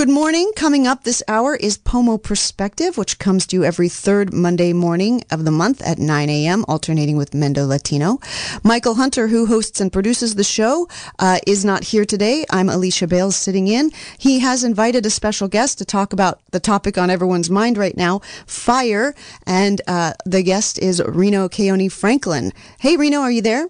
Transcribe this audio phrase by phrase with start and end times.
[0.00, 0.50] good morning.
[0.56, 5.22] Coming up this hour is Pomo Perspective, which comes to you every third Monday morning
[5.30, 8.18] of the month at 9 a.m., alternating with Mendo Latino.
[8.64, 12.46] Michael Hunter, who hosts and produces the show, uh, is not here today.
[12.48, 13.90] I'm Alicia Bales sitting in.
[14.16, 17.94] He has invited a special guest to talk about the topic on everyone's mind right
[17.94, 19.14] now, fire,
[19.46, 22.54] and uh, the guest is Reno Keoni Franklin.
[22.78, 23.68] Hey, Reno, are you there?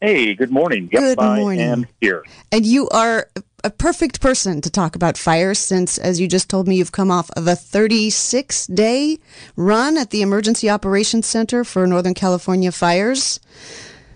[0.00, 0.90] Hey, good morning.
[0.92, 1.60] Yep, good morning.
[1.60, 2.24] I am here.
[2.50, 3.28] And you are
[3.64, 7.10] a perfect person to talk about fire since, as you just told me, you've come
[7.10, 9.18] off of a 36 day
[9.56, 13.38] run at the Emergency Operations Center for Northern California fires.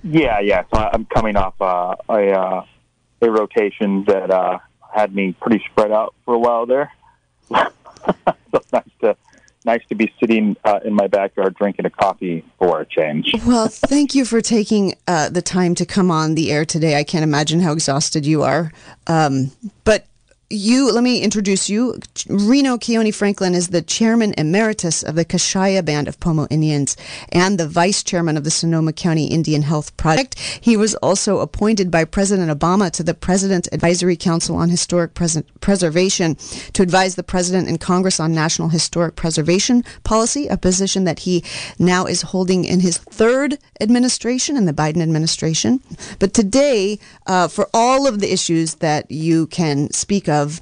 [0.02, 0.64] Yeah, yeah.
[0.72, 2.64] So I'm coming off uh, a, uh,
[3.22, 4.58] a rotation that uh,
[4.92, 6.92] had me pretty spread out for a while there.
[7.50, 9.16] so nice to
[9.66, 13.34] nice to be sitting uh, in my backyard drinking a coffee for a change.
[13.46, 16.96] well, thank you for taking uh, the time to come on the air today.
[16.96, 18.72] I can't imagine how exhausted you are.
[19.06, 19.50] Um,
[19.84, 20.06] but
[20.48, 21.98] you let me introduce you.
[22.28, 26.96] Reno Keoni Franklin is the chairman emeritus of the Kashaya Band of Pomo Indians
[27.30, 30.38] and the vice chairman of the Sonoma County Indian Health Project.
[30.60, 35.42] He was also appointed by President Obama to the President's Advisory Council on Historic Pres-
[35.60, 36.36] Preservation
[36.74, 41.42] to advise the president and Congress on national historic preservation policy, a position that he
[41.80, 45.80] now is holding in his third administration in the Biden administration.
[46.20, 50.60] But today, uh, for all of the issues that you can speak of of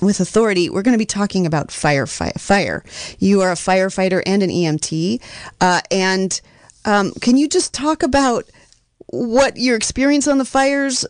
[0.00, 2.06] with authority, we're going to be talking about fire.
[2.06, 2.32] Fire.
[2.38, 2.84] fire.
[3.18, 5.20] You are a firefighter and an EMT,
[5.60, 6.40] uh, and
[6.84, 8.44] um, can you just talk about
[9.06, 11.04] what your experience on the fires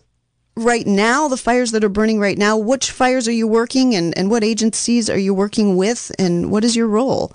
[0.57, 1.29] right now?
[1.29, 2.57] The fires that are burning right now.
[2.57, 6.65] Which fires are you working, and and what agencies are you working with, and what
[6.65, 7.33] is your role?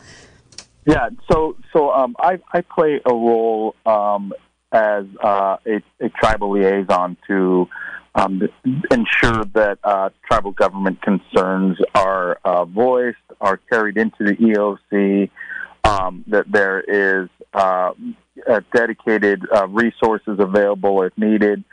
[0.86, 1.10] Yeah.
[1.32, 4.34] So so um, I I play a role um,
[4.72, 7.68] as uh, a, a tribal liaison to
[8.16, 8.42] um,
[8.92, 15.30] ensure that uh, tribal government concerns are uh, voiced, are carried into the EOC,
[15.84, 17.92] um, that there is uh,
[18.74, 21.64] dedicated uh, resources available if needed,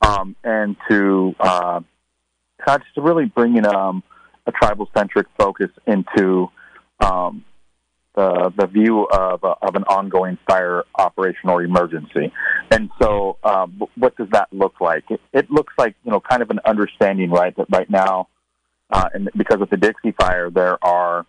[0.00, 1.80] um, and to uh,
[2.66, 4.02] to really bring in um,
[4.46, 6.48] a tribal centric focus into
[7.00, 7.44] um,
[8.14, 12.32] the the view of uh, of an ongoing fire operation or emergency.
[12.70, 15.04] And so, um, what does that look like?
[15.10, 17.56] It, it, looks like you know, kind of an understanding, right?
[17.56, 18.28] That right now,
[18.90, 21.26] uh, and because of the Dixie Fire, there are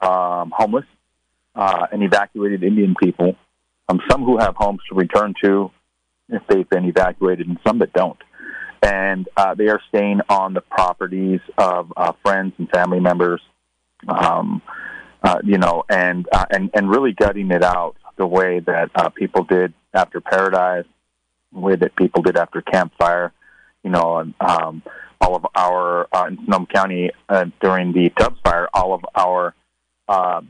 [0.00, 0.86] um, homeless
[1.54, 3.36] uh, and evacuated Indian people,
[3.88, 5.70] um, some who have homes to return to
[6.30, 8.18] if they've been evacuated, and some that don't.
[8.82, 13.40] And uh, they are staying on the properties of uh, friends and family members.
[14.06, 14.62] Um,
[15.22, 19.08] uh, you know, and uh, and and really gutting it out the way that uh,
[19.10, 20.84] people did after Paradise,
[21.52, 23.32] the way that people did after Camp Fire,
[23.82, 24.82] you know, and um,
[25.20, 29.54] all of our uh, in Sonoma County uh, during the Tubbs Fire, all of our
[30.08, 30.40] uh,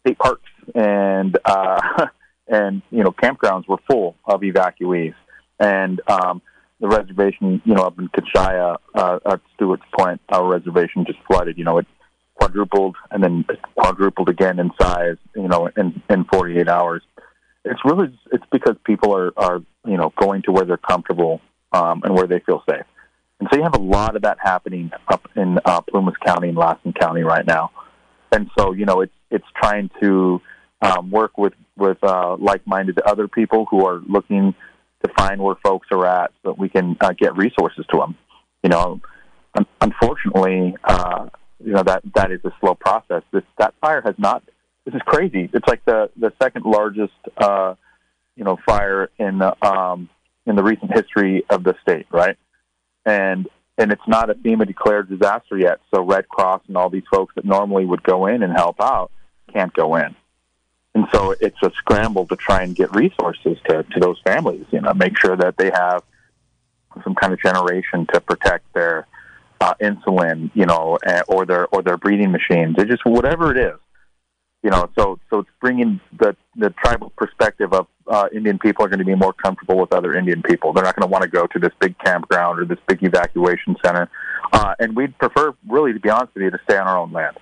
[0.00, 2.06] state parks and uh,
[2.48, 5.14] and you know campgrounds were full of evacuees,
[5.58, 6.42] and um,
[6.80, 11.56] the reservation, you know, up in Kashaya, uh, at Stewart's Point, our reservation just flooded.
[11.58, 11.86] You know, it
[12.44, 13.44] quadrupled and then
[13.74, 17.02] quadrupled again in size, you know, in, in 48 hours.
[17.64, 21.40] It's really, it's because people are, are, you know, going to where they're comfortable
[21.72, 22.84] um, and where they feel safe.
[23.40, 26.58] And so you have a lot of that happening up in uh, Plumas County and
[26.58, 27.70] Lassen County right now.
[28.30, 30.40] And so, you know, it's, it's trying to
[30.82, 34.54] um, work with, with uh, like-minded other people who are looking
[35.02, 38.16] to find where folks are at so that we can uh, get resources to them.
[38.62, 39.00] You know,
[39.80, 41.28] unfortunately, uh,
[41.64, 43.22] you know that that is a slow process.
[43.32, 44.42] This that fire has not.
[44.84, 45.48] This is crazy.
[45.52, 47.74] It's like the the second largest uh,
[48.36, 50.08] you know fire in the um,
[50.46, 52.36] in the recent history of the state, right?
[53.04, 53.48] And
[53.78, 55.80] and it's not a FEMA declared disaster yet.
[55.92, 59.10] So Red Cross and all these folks that normally would go in and help out
[59.52, 60.14] can't go in.
[60.94, 64.80] And so it's a scramble to try and get resources to, to those families, you
[64.80, 66.04] know, make sure that they have
[67.02, 69.08] some kind of generation to protect their
[69.64, 72.74] uh, insulin, you know, uh, or their or their breathing machines.
[72.76, 73.78] It's just whatever it is,
[74.62, 74.90] you know.
[74.98, 79.06] So so it's bringing the the tribal perspective of uh, Indian people are going to
[79.06, 80.74] be more comfortable with other Indian people.
[80.74, 83.74] They're not going to want to go to this big campground or this big evacuation
[83.82, 84.10] center,
[84.52, 87.12] uh, and we'd prefer, really, to be honest with you, to stay on our own
[87.12, 87.38] land.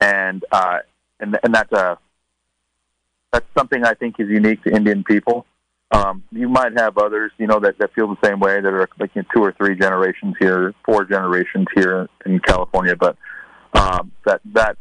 [0.00, 0.78] And uh,
[1.18, 1.98] and and that's a
[3.32, 5.44] that's something I think is unique to Indian people.
[5.90, 8.88] Um, you might have others, you know, that, that feel the same way that are
[8.98, 13.16] like you know, two or three generations here, four generations here in California, but
[13.72, 14.76] um, that that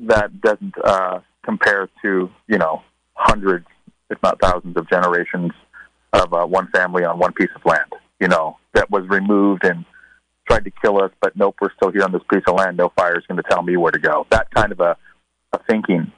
[0.00, 2.82] that doesn't uh, compare to you know
[3.14, 3.66] hundreds,
[4.10, 5.52] if not thousands, of generations
[6.14, 7.92] of uh, one family on one piece of land.
[8.18, 9.84] You know, that was removed and
[10.48, 12.76] tried to kill us, but nope, we're still here on this piece of land.
[12.76, 14.26] No fire is going to tell me where to go.
[14.30, 14.96] That kind of a,
[15.52, 16.10] a thinking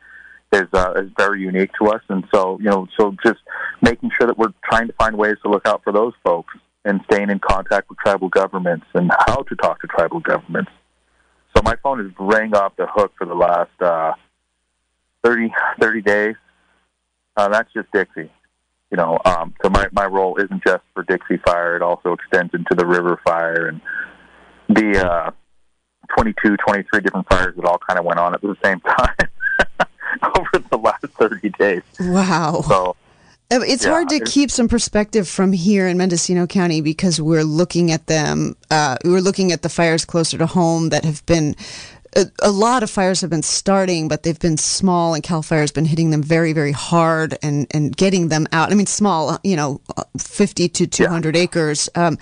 [0.54, 3.40] is uh, is very unique to us, and so you know, so just
[3.82, 6.54] making sure that we're trying to find ways to look out for those folks
[6.84, 10.70] and staying in contact with tribal governments and how to talk to tribal governments.
[11.56, 14.12] So my phone has rang off the hook for the last uh,
[15.24, 16.34] 30, 30 days.
[17.36, 18.30] Uh, that's just Dixie.
[18.90, 22.54] You know, um, so my, my role isn't just for Dixie Fire; it also extends
[22.54, 23.80] into the River Fire and
[24.68, 25.30] the uh,
[26.16, 29.28] 22, 23 different fires that all kind of went on at the same time
[30.38, 31.82] over the last 30 days.
[32.00, 32.62] Wow.
[32.66, 32.96] So
[33.50, 37.20] Uh, It's Yeah, hard to it's- keep some perspective from here in Mendocino County because
[37.20, 38.56] we're looking at them.
[38.70, 41.54] Uh, we're looking at the fires closer to home that have been.
[42.16, 45.60] A, a lot of fires have been starting, but they've been small, and Cal Fire
[45.62, 48.70] has been hitting them very, very hard and, and getting them out.
[48.70, 51.88] I mean, small, you know, uh, 50 to 200 acres.
[51.96, 52.16] Um,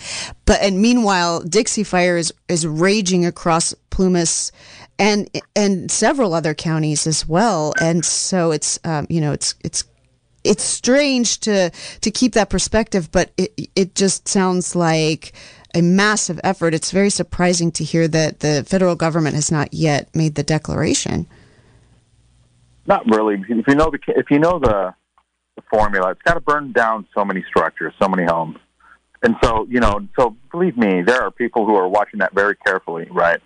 [0.46, 4.50] but and meanwhile, Dixie Fire is, is raging across Plumas
[5.02, 7.74] and and several other counties as well.
[7.80, 9.84] And so it's um, you know it's it's
[10.44, 11.70] it's strange to
[12.00, 15.32] to keep that perspective, but it it just sounds like
[15.74, 16.72] a massive effort.
[16.72, 21.26] It's very surprising to hear that the federal government has not yet made the declaration.
[22.86, 23.42] Not really.
[23.48, 24.94] If you know the if you know the,
[25.56, 28.58] the formula, it's got to burn down so many structures, so many homes,
[29.24, 30.06] and so you know.
[30.16, 33.40] So believe me, there are people who are watching that very carefully, right?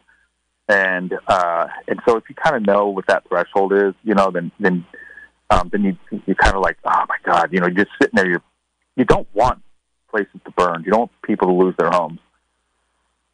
[0.68, 4.30] And uh, and so if you kind of know what that threshold is, you know,
[4.30, 4.84] then then
[5.50, 5.96] um, then you
[6.26, 8.28] you kind of like, oh my god, you know, you're just sitting there.
[8.28, 8.40] You
[8.96, 9.62] you don't want
[10.10, 10.82] places to burn.
[10.84, 12.18] You don't want people to lose their homes.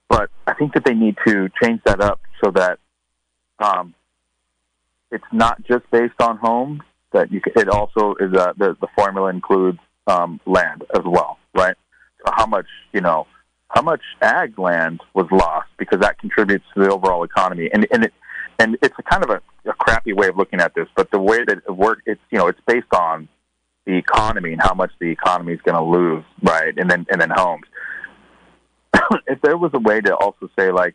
[0.09, 2.79] But I think that they need to change that up so that
[3.59, 3.95] um,
[5.11, 6.81] it's not just based on homes.
[7.13, 11.39] That you can, it also is a, the the formula includes um, land as well,
[11.55, 11.77] right?
[12.27, 13.27] So how much you know,
[13.73, 18.05] how much ag land was lost because that contributes to the overall economy, and and
[18.05, 18.13] it
[18.59, 21.19] and it's a kind of a, a crappy way of looking at this, but the
[21.19, 23.29] way that it works, it's you know, it's based on
[23.87, 26.75] the economy and how much the economy is going to lose, right?
[26.77, 27.65] And then and then homes.
[29.27, 30.95] if there was a way to also say like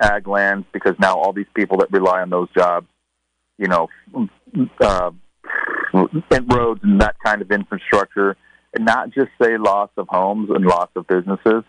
[0.00, 2.86] ag lands, because now all these people that rely on those jobs,
[3.58, 3.88] you know,
[4.80, 5.10] uh,
[5.92, 8.36] and roads and that kind of infrastructure,
[8.74, 11.64] and not just say loss of homes and loss of businesses.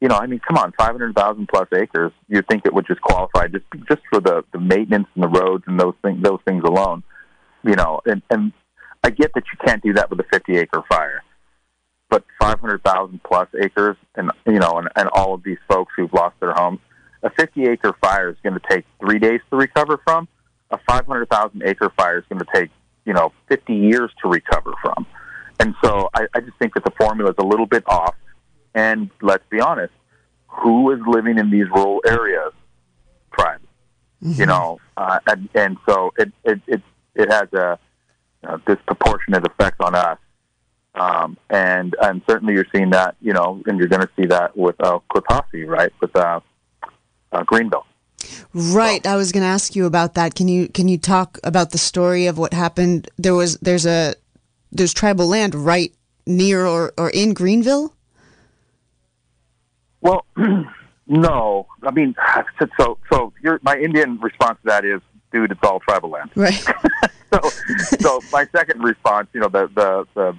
[0.00, 2.12] You know, I mean, come on, five hundred thousand plus acres.
[2.28, 5.64] You think it would just qualify just just for the the maintenance and the roads
[5.66, 7.02] and those things those things alone.
[7.64, 8.52] You know, and and
[9.04, 11.22] I get that you can't do that with a fifty acre fire,
[12.10, 15.92] but five hundred thousand plus acres, and you know, and, and all of these folks
[15.96, 16.80] who've lost their homes,
[17.22, 20.26] a fifty acre fire is going to take three days to recover from.
[20.72, 22.70] A five hundred thousand acre fire is going to take
[23.04, 25.06] you know fifty years to recover from.
[25.60, 28.14] And so I, I just think that the formula is a little bit off.
[28.74, 29.92] And let's be honest,
[30.48, 32.52] who is living in these rural areas?
[33.32, 33.64] Tribes.
[34.20, 36.82] You know, uh, and, and so it it it,
[37.16, 37.76] it has a,
[38.44, 40.18] a disproportionate effect on us.
[40.94, 44.56] Um, and and certainly you're seeing that, you know, and you're going to see that
[44.56, 46.38] with uh, Kotasi, right, with uh,
[47.32, 47.86] uh, Greenville.
[48.54, 49.04] Right.
[49.06, 50.34] I was going to ask you about that.
[50.34, 53.10] Can you can you talk about the story of what happened?
[53.18, 54.14] There was there's a
[54.72, 55.92] there's tribal land right
[56.26, 57.94] near or, or in Greenville.
[60.00, 60.26] Well,
[61.06, 62.14] no, I mean,
[62.80, 65.00] so so your my Indian response to that is,
[65.32, 66.30] dude, it's all tribal land.
[66.34, 66.54] Right.
[67.32, 67.48] so,
[68.00, 70.38] so my second response, you know, the the, the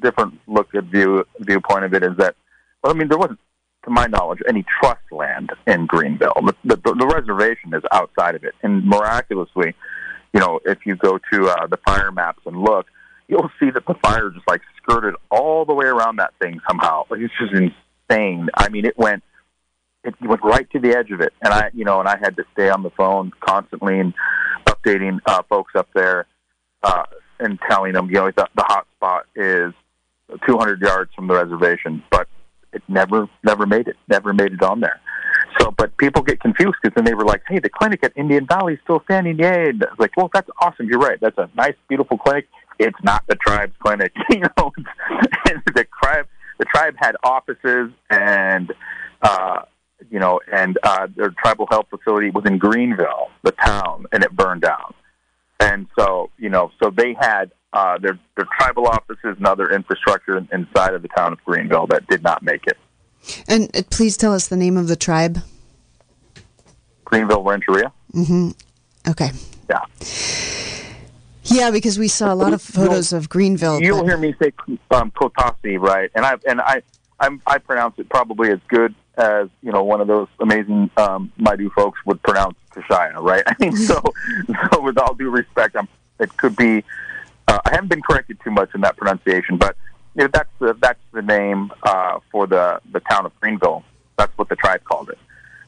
[0.00, 2.36] different look at view viewpoint of it is that,
[2.82, 3.38] well, I mean, there wasn't,
[3.84, 6.34] to my knowledge, any trust land in Greenville.
[6.64, 9.74] The, the, the reservation is outside of it, and miraculously,
[10.34, 12.86] you know, if you go to uh, the fire maps and look,
[13.28, 17.04] you'll see that the fire just like skirted all the way around that thing somehow.
[17.10, 18.48] Like it's just insane.
[18.54, 19.22] I mean, it went
[20.04, 22.36] it went right to the edge of it, and I, you know, and I had
[22.36, 24.14] to stay on the phone constantly and
[24.66, 26.26] updating uh, folks up there
[26.84, 27.04] uh,
[27.40, 29.72] and telling them, you know, the, the hot spot is
[30.46, 32.28] 200 yards from the reservation, but
[32.72, 35.00] it never, never made it, never made it on there.
[35.58, 38.46] So, but people get confused because then they were like, "Hey, the clinic at Indian
[38.46, 39.70] Valley is still standing." Yay!
[39.70, 40.86] And like, well, that's awesome.
[40.86, 41.18] You're right.
[41.20, 42.46] That's a nice, beautiful clinic.
[42.78, 44.72] It's not the tribe's clinic, you know.
[45.44, 46.26] the tribe,
[46.58, 48.72] the tribe had offices and,
[49.22, 49.62] uh,
[50.10, 54.32] you know, and uh, their tribal health facility was in Greenville, the town, and it
[54.32, 54.94] burned down.
[55.58, 60.38] And so, you know, so they had uh, their their tribal offices and other infrastructure
[60.52, 62.76] inside of the town of Greenville that did not make it.
[63.48, 65.38] And uh, please tell us the name of the tribe.
[67.04, 67.92] Greenville Rancheria.
[69.08, 69.30] Okay.
[69.70, 69.84] Yeah.
[71.46, 73.80] Yeah, because we saw a lot of photos of Greenville.
[73.80, 74.52] You'll but- hear me say
[74.90, 76.10] um, Kotasi, right?
[76.14, 76.82] And I and I
[77.20, 81.32] I'm, I pronounce it probably as good as you know one of those amazing um,
[81.38, 83.42] Maidu folks would pronounce Kashaya, right?
[83.46, 84.02] I mean, so
[84.72, 85.88] so with all due respect, I'm,
[86.18, 86.84] it could be.
[87.48, 89.76] Uh, I haven't been corrected too much in that pronunciation, but
[90.16, 93.84] you know, that's the that's the name uh, for the the town of Greenville.
[94.18, 95.18] That's what the tribe called it,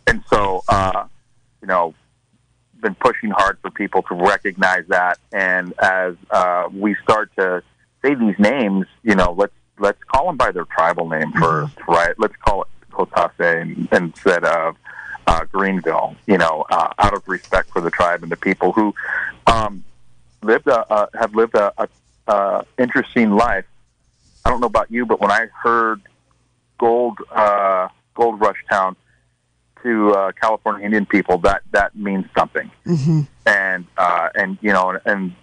[0.07, 1.07] and so uh,
[1.63, 1.95] you know,
[2.81, 5.19] been pushing hard for people to recognize that.
[5.33, 7.63] And as uh, we start to
[8.03, 11.93] say these names, you know, let's let's call them by their tribal name 1st mm-hmm.
[11.93, 12.15] right?
[12.19, 14.77] Let's call it Kotase instead of
[15.27, 16.17] uh, Greenville.
[16.27, 18.95] You know, uh, out of respect for the tribe and the people who
[19.47, 19.85] um,
[20.43, 21.89] lived a, uh, have lived a, a,
[22.29, 23.65] a interesting life.
[24.45, 26.01] I don't know about you, but when I heard
[26.79, 28.97] Gold uh, Gold Rush Town
[29.83, 32.71] to uh, California Indian people, that that means something.
[32.87, 33.21] Mm-hmm.
[33.47, 35.35] And uh, and you know, and, and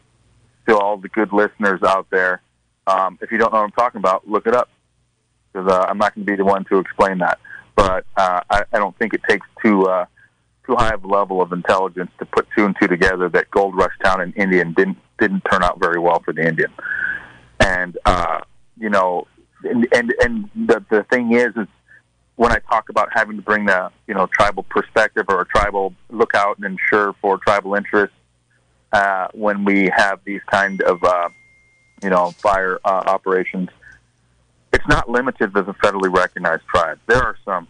[0.67, 2.41] to all the good listeners out there,
[2.87, 4.69] um, if you don't know what I'm talking about, look it up
[5.51, 7.39] because uh, I'm not going to be the one to explain that.
[7.75, 10.05] But uh, I, I don't think it takes too uh,
[10.65, 13.75] too high of a level of intelligence to put two and two together that Gold
[13.75, 16.71] Rush Town and Indian didn't didn't turn out very well for the Indian.
[17.59, 18.41] And uh,
[18.77, 19.27] you know,
[19.63, 21.67] and and, and the the thing is, is
[22.35, 25.93] when I talk about having to bring the you know tribal perspective or a tribal
[26.09, 28.15] lookout and ensure for tribal interests
[28.91, 31.29] uh, when we have these kind of uh,
[32.03, 33.69] you know fire uh, operations,
[34.73, 36.99] it's not limited to the federally recognized tribes.
[37.07, 37.67] There are some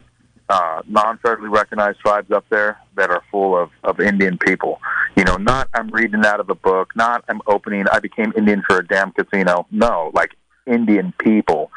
[0.49, 4.79] uh, non-federally recognized tribes up there that are full of, of Indian people.
[5.15, 8.63] You know, not I'm reading out of a book, not I'm opening, I became Indian
[8.67, 9.65] for a damn casino.
[9.71, 10.35] No, like
[10.67, 11.71] Indian people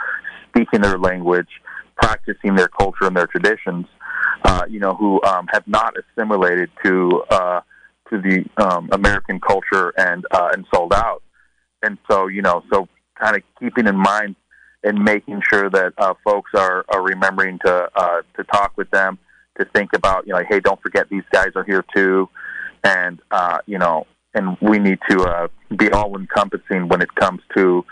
[0.48, 1.48] speaking their language,
[1.98, 3.86] practicing their culture and their traditions,
[4.44, 7.60] uh, you know, who um, have not assimilated to uh,
[8.10, 11.22] to the um, American culture and uh, and sold out.
[11.82, 12.88] And so, you know, so
[13.20, 14.36] kind of keeping in mind
[14.82, 19.18] and making sure that uh, folks are, are remembering to uh, to talk with them,
[19.58, 22.28] to think about, you know, hey, don't forget these guys are here too,
[22.84, 27.40] and uh, you know, and we need to uh, be all encompassing when it comes
[27.56, 27.84] to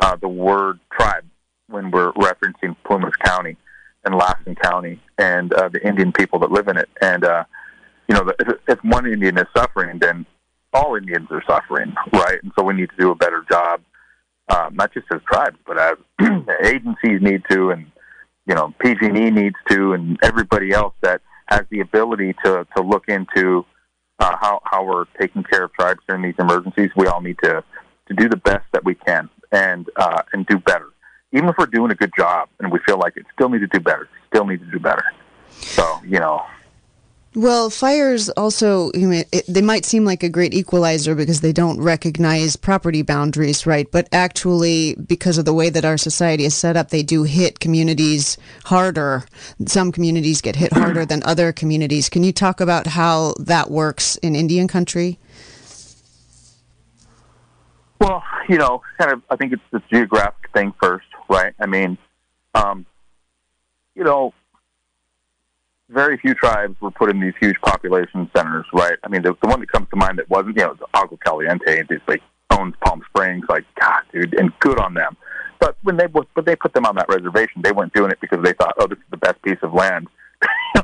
[0.00, 1.24] uh, the word tribe
[1.68, 3.56] when we're referencing Plumas County
[4.04, 6.88] and Lassen County and uh, the Indian people that live in it.
[7.00, 7.44] And uh,
[8.08, 8.30] you know,
[8.68, 10.26] if, one Indian is suffering, then
[10.72, 12.38] all Indians are suffering, right?
[12.42, 13.80] And so we need to do a better job,
[14.48, 15.96] um, not just as tribes, but as
[16.64, 17.90] agencies need to, and
[18.46, 23.08] you know, PG&E needs to, and everybody else that has the ability to to look
[23.08, 23.64] into
[24.20, 26.90] uh, how how we're taking care of tribes during these emergencies.
[26.96, 27.64] We all need to
[28.08, 30.90] to do the best that we can and uh, and do better
[31.32, 33.66] even if we're doing a good job and we feel like it, still need to
[33.66, 34.08] do better.
[34.28, 35.04] Still need to do better.
[35.50, 36.44] So you know.
[37.34, 41.52] Well, fires also, you know, it, they might seem like a great equalizer because they
[41.52, 43.86] don't recognize property boundaries, right?
[43.92, 47.60] But actually, because of the way that our society is set up, they do hit
[47.60, 49.24] communities harder.
[49.66, 52.08] Some communities get hit harder than other communities.
[52.08, 55.18] Can you talk about how that works in Indian country?
[58.00, 61.54] Well, you know, kind of, I think it's the geographic thing first, right?
[61.60, 61.98] I mean,
[62.54, 62.86] um,
[63.94, 64.32] you know,
[65.88, 68.98] very few tribes were put in these huge population centers, right?
[69.04, 71.84] I mean, the, the one that comes to mind that wasn't, you know, Agua Caliente,
[71.88, 75.16] it's owns Palm Springs, like God, dude, and good on them.
[75.58, 78.42] But when they but they put them on that reservation, they weren't doing it because
[78.42, 80.08] they thought, oh, this is the best piece of land.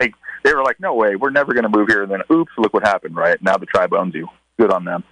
[0.00, 2.02] like they were like, no way, we're never going to move here.
[2.02, 3.40] And then, oops, look what happened, right?
[3.42, 4.28] Now the tribe owns you.
[4.58, 5.04] Good on them.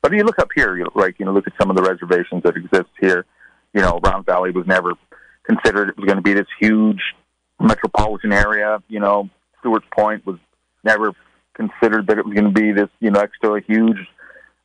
[0.00, 2.42] But you look up here, you like you know, look at some of the reservations
[2.44, 3.26] that exist here.
[3.74, 4.92] You know, Round Valley was never
[5.44, 7.00] considered it was going to be this huge
[7.60, 8.78] metropolitan area.
[8.88, 9.28] You know,
[9.60, 10.38] Stewart's Point was
[10.84, 11.12] never
[11.54, 13.98] considered that it was going to be this you know next to a huge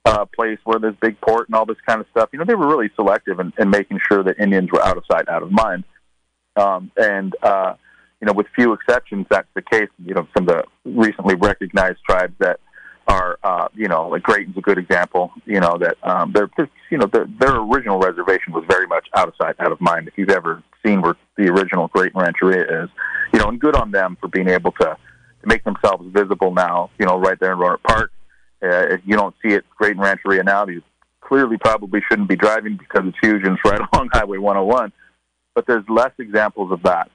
[0.06, 2.30] uh, place where there's big port and all this kind of stuff.
[2.32, 5.04] You know, they were really selective in, in making sure that Indians were out of
[5.12, 5.84] sight, out of mind.
[6.56, 7.74] Um, and uh,
[8.22, 9.90] you know, with few exceptions, that's the case.
[10.04, 12.60] You know, some of the recently recognized tribes that
[13.10, 15.32] are uh, you know like Graton's a good example.
[15.46, 16.50] You know that um, their
[16.90, 20.08] you know their, their original reservation was very much out of sight, out of mind.
[20.08, 22.90] If you've ever seen where the original Graton Rancheria is,
[23.34, 24.96] you know, and good on them for being able to
[25.46, 26.90] make themselves visible now.
[27.00, 28.12] You know, right there in Rohnert Park.
[28.62, 30.82] Uh, if you don't see it, Graton Rancheria now, you
[31.22, 34.92] clearly probably shouldn't be driving because it's huge and it's right along Highway 101.
[35.56, 37.10] But there's less examples of that,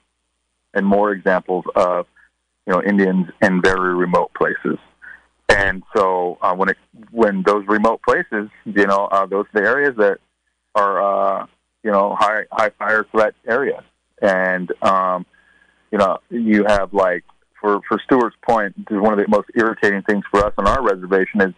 [0.73, 2.07] and more examples of
[2.67, 4.79] you know Indians in very remote places.
[5.49, 6.77] And so uh, when it
[7.11, 10.19] when those remote places, you know, uh, those are the areas that
[10.75, 11.03] are
[11.43, 11.47] uh,
[11.83, 13.83] you know high high fire threat areas,
[14.23, 15.27] and um,
[15.93, 17.25] you know you have like
[17.61, 21.43] for for Stewart's Point, one of the most irritating things for us on our reservation
[21.43, 21.55] is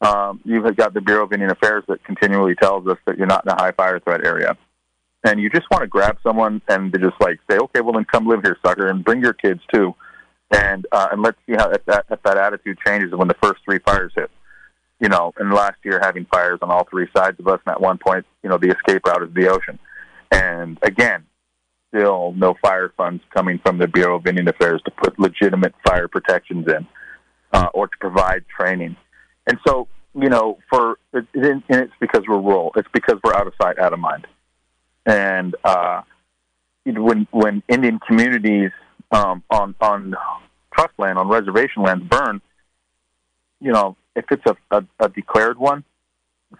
[0.00, 3.44] um, you've got the Bureau of Indian Affairs that continually tells us that you're not
[3.46, 4.56] in a high fire threat area,
[5.24, 8.26] and you just want to grab someone and just like say, okay, well then come
[8.26, 9.94] live here, sucker, and bring your kids too,
[10.50, 13.60] and uh, and let's see how if that if that attitude changes when the first
[13.64, 14.30] three fires hit.
[14.98, 17.80] You know, and last year having fires on all three sides of us, and at
[17.80, 19.78] one point, you know, the escape route is the ocean.
[20.30, 21.24] And again,
[21.88, 26.08] still no fire funds coming from the Bureau of Indian Affairs to put legitimate fire
[26.08, 26.86] protections in
[27.52, 28.96] uh, or to provide training.
[29.46, 32.72] And so, you know, for it, it, it's because we're rural.
[32.76, 34.26] It's because we're out of sight, out of mind.
[35.04, 36.02] And uh,
[36.84, 38.72] when when Indian communities
[39.10, 40.14] um, on on
[40.74, 42.40] trust land, on reservation lands burn,
[43.60, 45.84] you know, if it's a, a, a declared one,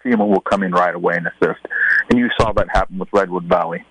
[0.05, 1.65] FEMA will come in right away and assist.
[2.11, 3.85] And you saw that happen with Redwood Valley.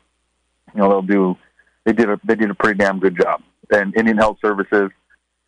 [0.74, 1.38] You know, they'll do.
[1.86, 3.42] They did a they did a pretty damn good job.
[3.72, 4.92] And Indian Health Services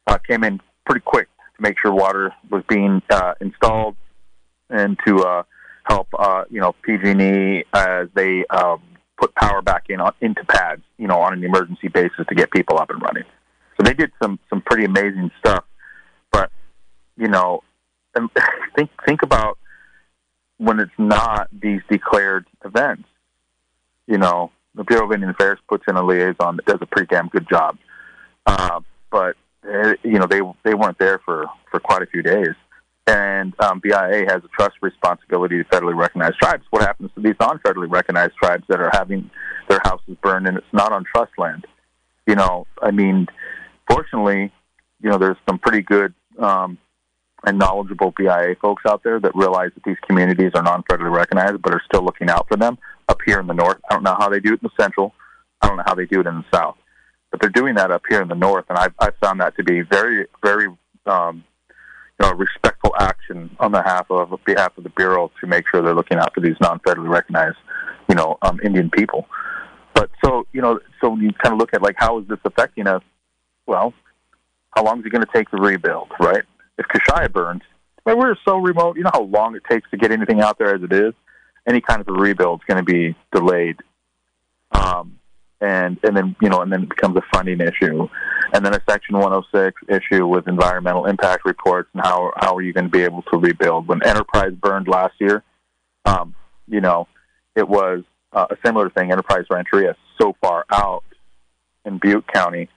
[0.07, 3.95] uh, came in pretty quick to make sure water was being uh, installed
[4.69, 5.43] and to uh,
[5.85, 8.81] help uh, you know PG&E as they um,
[9.17, 12.51] put power back in on, into pads, you know, on an emergency basis to get
[12.51, 13.24] people up and running.
[13.75, 15.63] So they did some some pretty amazing stuff.
[16.31, 16.51] But
[17.17, 17.63] you know,
[18.75, 19.57] think think about
[20.57, 23.07] when it's not these declared events.
[24.07, 27.07] You know, the Bureau of Indian Affairs puts in a liaison that does a pretty
[27.07, 27.77] damn good job.
[28.45, 28.79] Uh,
[29.12, 29.36] but
[29.67, 32.55] uh, you know, they they weren't there for for quite a few days.
[33.07, 36.65] And um, BIA has a trust responsibility to federally recognized tribes.
[36.71, 39.29] What happens to these non-federally recognized tribes that are having
[39.69, 41.65] their houses burned and it's not on trust land?
[42.25, 43.27] You know, I mean,
[43.89, 44.51] fortunately,
[45.01, 46.77] you know, there's some pretty good um,
[47.45, 51.73] and knowledgeable BIA folks out there that realize that these communities are non-federally recognized, but
[51.73, 53.77] are still looking out for them up here in the north.
[53.89, 55.13] I don't know how they do it in the central.
[55.61, 56.77] I don't know how they do it in the south,
[57.31, 59.63] but they're doing that up here in the north, and I've, I've found that to
[59.63, 60.67] be very, very,
[61.05, 61.43] um,
[62.19, 62.33] you know,
[62.88, 66.41] respectful action on behalf of behalf of the bureau to make sure they're looking for
[66.41, 67.58] these non-federally recognized,
[68.10, 69.27] you know, um, Indian people.
[69.94, 72.88] But so you know, so you kind of look at like how is this affecting
[72.88, 73.01] us?
[73.65, 73.94] Well,
[74.75, 76.44] how long is it going to take to rebuild, right?
[76.77, 77.63] if Kashaya burns,
[78.06, 78.98] I we're so remote.
[78.98, 81.14] You know how long it takes to get anything out there as it is.
[81.68, 83.77] Any kind of a rebuild is going to be delayed,
[84.72, 85.20] um,
[85.61, 88.07] and and then you know, and then it becomes a funding issue,
[88.53, 92.74] and then a Section 106 issue with environmental impact reports and how how are you
[92.74, 95.43] going to be able to rebuild when Enterprise burned last year?
[96.05, 96.35] Um,
[96.67, 97.07] you know,
[97.55, 99.11] it was uh, a similar thing.
[99.11, 101.03] Enterprise Rancheria so far out
[101.85, 102.70] in Butte County,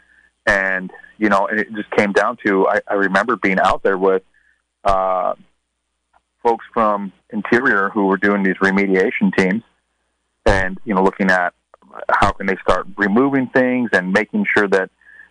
[0.46, 3.98] and you know, and it just came down to I, I remember being out there
[3.98, 4.22] with
[4.84, 5.34] uh,
[6.42, 9.62] folks from Interior who were doing these remediation teams,
[10.46, 11.52] and you know, looking at
[12.09, 14.90] how can they start removing things and making sure that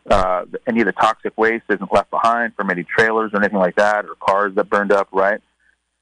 [0.09, 3.75] uh, any of the toxic waste isn't left behind from any trailers or anything like
[3.75, 5.41] that, or cars that burned up, right?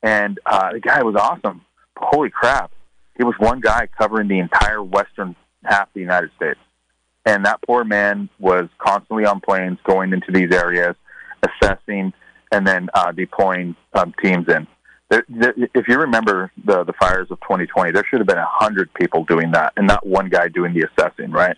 [0.04, 1.62] And uh, the guy was awesome.
[1.98, 2.72] Holy crap!
[3.16, 6.60] It was one guy covering the entire western half of the United States
[7.28, 10.96] and that poor man was constantly on planes going into these areas,
[11.44, 12.14] assessing,
[12.54, 14.66] and then uh, deploying um, teams in.
[15.10, 18.46] There, there, if you remember the the fires of 2020, there should have been a
[18.46, 21.56] hundred people doing that, and not one guy doing the assessing, right?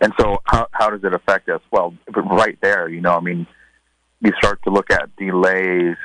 [0.00, 1.60] And so, how how does it affect us?
[1.70, 3.46] Well, right there, you know, I mean,
[4.20, 5.96] you start to look at delays,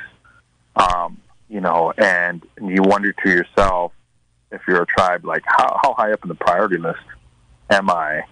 [0.76, 3.92] um, you know, and you wonder to yourself,
[4.50, 7.00] if you're a tribe, like how how high up in the priority list
[7.70, 8.24] am I?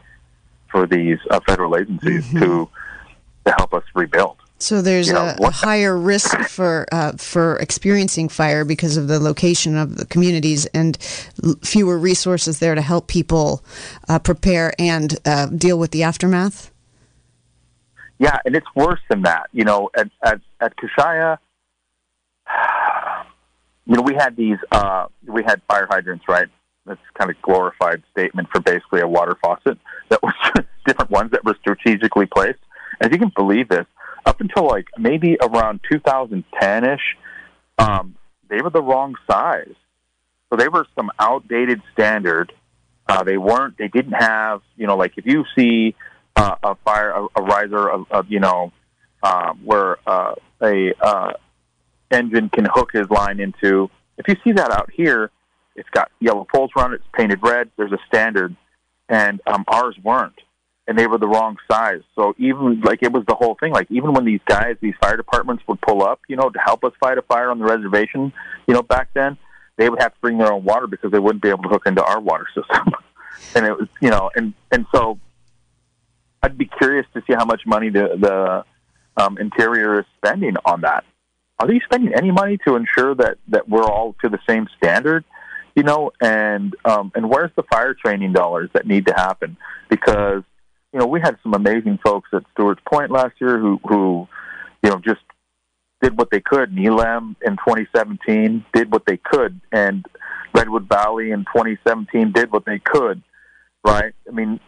[0.70, 2.38] for these uh, federal agencies mm-hmm.
[2.38, 2.68] to
[3.46, 4.36] to help us rebuild.
[4.60, 9.06] So there's you know, a, a, higher risk for uh, for experiencing fire because of
[9.06, 10.98] the location of the communities and
[11.44, 13.64] l- fewer resources there to help people
[14.08, 16.72] uh, prepare and uh, deal with the aftermath.
[18.18, 19.46] Yeah, and it's worse than that.
[19.52, 21.38] You know, at at, at Kashaya,
[23.86, 26.48] you know, we had these uh, we had fire hydrants, right?
[26.84, 30.34] That's kind of glorified statement for basically a water faucet that was
[30.86, 32.58] different ones that were strategically placed.
[33.00, 33.86] And if you can believe this,
[34.28, 37.16] up until like maybe around 2010 ish,
[37.78, 38.14] um,
[38.50, 39.74] they were the wrong size.
[40.50, 42.52] So they were some outdated standard.
[43.08, 43.78] Uh, they weren't.
[43.78, 44.60] They didn't have.
[44.76, 45.94] You know, like if you see
[46.36, 48.72] uh, a fire, a, a riser of, of you know,
[49.22, 51.32] um, where uh, a uh,
[52.10, 53.90] engine can hook his line into.
[54.18, 55.30] If you see that out here,
[55.74, 56.96] it's got yellow poles around it.
[56.96, 57.70] It's painted red.
[57.76, 58.54] There's a standard,
[59.08, 60.38] and um, ours weren't,
[60.88, 62.00] and they were the wrong size.
[62.14, 63.72] So even like it was the whole thing.
[63.72, 66.82] Like even when these guys, these fire departments would pull up, you know, to help
[66.82, 68.32] us fight a fire on the reservation,
[68.66, 69.36] you know, back then,
[69.76, 71.82] they would have to bring their own water because they wouldn't be able to hook
[71.86, 72.94] into our water system.
[73.54, 75.18] and it was, you know, and and so
[76.42, 80.80] I'd be curious to see how much money the the um, interior is spending on
[80.80, 81.04] that.
[81.60, 85.24] Are they spending any money to ensure that that we're all to the same standard?
[85.78, 89.56] you know, and um, and where's the fire training dollars that need to happen?
[89.88, 90.42] Because
[90.92, 94.28] you know we had some amazing folks at Stewart's Point last year who who
[94.82, 95.20] you know just
[96.00, 96.74] did what they could.
[96.74, 100.04] Elem in 2017 did what they could, and
[100.54, 103.22] Redwood Valley in 2017 did what they could.
[103.84, 104.12] Right?
[104.26, 104.60] I mean,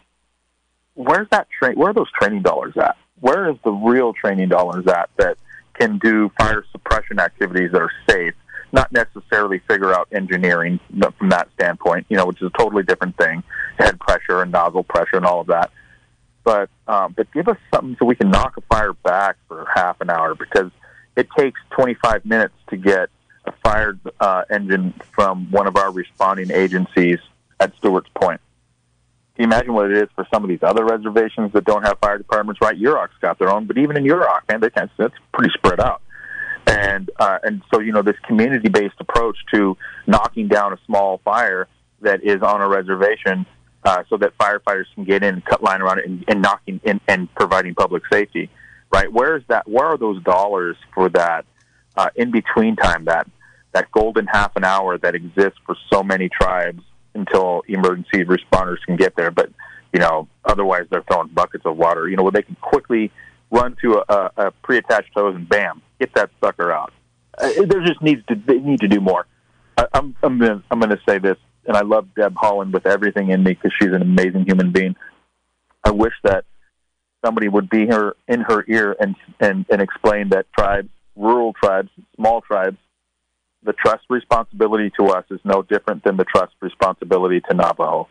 [0.93, 1.75] where's that train?
[1.75, 2.97] Where are those training dollars at?
[3.19, 5.37] Where is the real training dollars at that
[5.73, 8.33] can do fire suppression activities that are safe?
[8.73, 10.79] Not necessarily figure out engineering
[11.17, 13.43] from that standpoint, you know, which is a totally different thing,
[13.77, 15.71] head pressure and nozzle pressure and all of that.
[16.43, 20.01] But um, but give us something so we can knock a fire back for half
[20.01, 20.71] an hour because
[21.15, 23.09] it takes 25 minutes to get
[23.45, 27.19] a fire uh, engine from one of our responding agencies
[27.59, 28.41] at Stewart's Point.
[29.35, 31.97] Can you imagine what it is for some of these other reservations that don't have
[31.99, 32.59] fire departments?
[32.61, 34.91] Right, Yurok's got their own, but even in Yurok, man, they can't.
[34.97, 36.01] that's pretty spread out.
[36.67, 41.67] And uh, and so you know this community-based approach to knocking down a small fire
[42.01, 43.45] that is on a reservation,
[43.83, 46.79] uh, so that firefighters can get in, and cut line around it, and, and knocking
[46.83, 48.49] in and providing public safety.
[48.93, 49.67] Right, where is that?
[49.67, 51.45] Where are those dollars for that
[51.95, 53.05] uh, in between time?
[53.05, 53.27] That
[53.71, 58.97] that golden half an hour that exists for so many tribes until emergency responders can
[58.97, 59.31] get there.
[59.31, 59.49] But
[59.93, 62.07] you know, otherwise they're throwing buckets of water.
[62.07, 63.11] You know, where they can quickly
[63.49, 66.93] run to a, a pre-attached hose and bam, get that sucker out.
[67.37, 69.25] Uh, there just needs to they need to do more.
[69.77, 72.85] I, I'm I'm gonna, I'm going to say this, and I love Deb Haaland with
[72.85, 74.95] everything in me because she's an amazing human being.
[75.83, 76.45] I wish that
[77.23, 81.89] somebody would be her in her ear and and and explain that tribes, rural tribes,
[82.15, 82.77] small tribes,
[83.63, 88.07] the trust responsibility to us is no different than the trust responsibility to Navajo.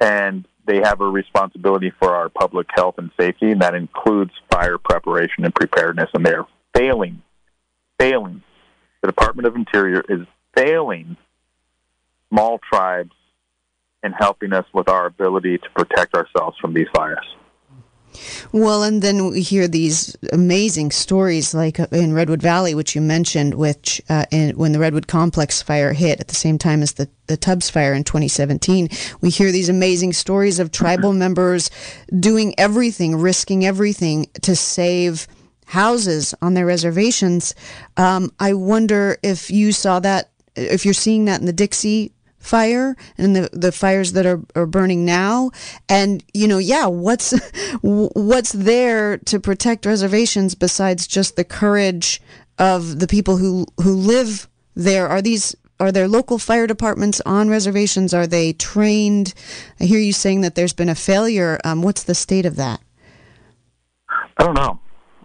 [0.00, 4.78] And they have a responsibility for our public health and safety, and that includes fire
[4.78, 6.10] preparation and preparedness.
[6.14, 7.22] And they're failing,
[7.98, 8.42] failing.
[9.00, 10.20] The Department of Interior is
[10.56, 11.16] failing
[12.32, 13.12] small tribes
[14.02, 17.36] in helping us with our ability to protect ourselves from these fires.
[18.52, 23.00] Well, and then we hear these amazing stories, like uh, in Redwood Valley, which you
[23.00, 26.92] mentioned, which uh, in, when the Redwood Complex fire hit at the same time as
[26.92, 28.88] the, the Tubbs fire in 2017,
[29.22, 31.70] we hear these amazing stories of tribal members
[32.20, 35.26] doing everything, risking everything to save
[35.64, 37.54] houses on their reservations.
[37.96, 42.96] Um, I wonder if you saw that, if you're seeing that in the Dixie fire
[43.16, 45.50] and the, the fires that are, are burning now.
[45.88, 47.32] And you know yeah what's
[47.82, 52.20] what's there to protect reservations besides just the courage
[52.58, 55.08] of the people who who live there?
[55.08, 58.14] Are these are there local fire departments on reservations?
[58.14, 59.34] Are they trained?
[59.80, 61.58] I hear you saying that there's been a failure.
[61.64, 62.80] Um, what's the state of that?
[64.08, 64.78] I don't know.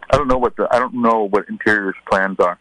[0.10, 2.58] I don't know what the i don't know what interior's plans are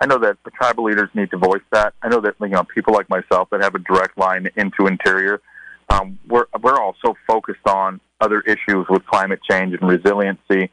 [0.00, 1.94] I know that the tribal leaders need to voice that.
[2.02, 5.40] I know that you know people like myself that have a direct line into interior.
[5.88, 10.70] Um, we're we're all so focused on other issues with climate change and resiliency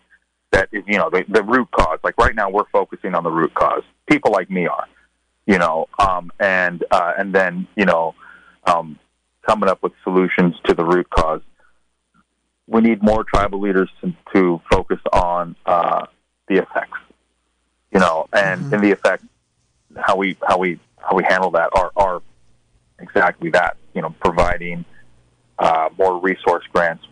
[0.51, 1.99] that is you know the, the root cause.
[2.03, 3.83] Like right now, we're focusing on the root cause.
[4.09, 4.87] People like me are,
[5.45, 8.15] you know, um, and uh, and then you know,
[8.65, 8.97] um,
[9.47, 11.41] coming up with solutions to the root cause.
[12.67, 16.05] We need more tribal leaders to, to focus on uh,
[16.47, 16.97] the effects
[17.91, 18.73] you know, and mm-hmm.
[18.75, 19.23] in the effect,
[19.97, 22.21] how we how we how we handle that are are
[22.99, 23.77] exactly that.
[23.93, 24.85] You know, providing
[25.59, 27.05] uh, more resource grants,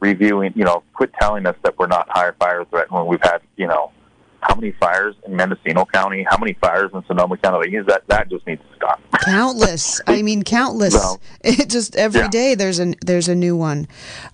[0.00, 0.52] reviewing.
[0.54, 3.66] You know, quit telling us that we're not higher fire threat when we've had you
[3.66, 3.92] know
[4.40, 7.78] how many fires in Mendocino County, how many fires in Sonoma County.
[7.86, 9.00] That that just needs to stop.
[9.24, 10.00] Countless.
[10.06, 10.96] I mean, countless.
[11.42, 12.28] It just every yeah.
[12.28, 13.86] day there's a there's a new one,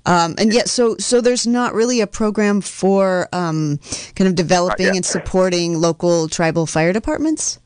[0.07, 3.79] um, and yet so so there's not really a program for um,
[4.15, 7.61] kind of developing and supporting local tribal fire departments.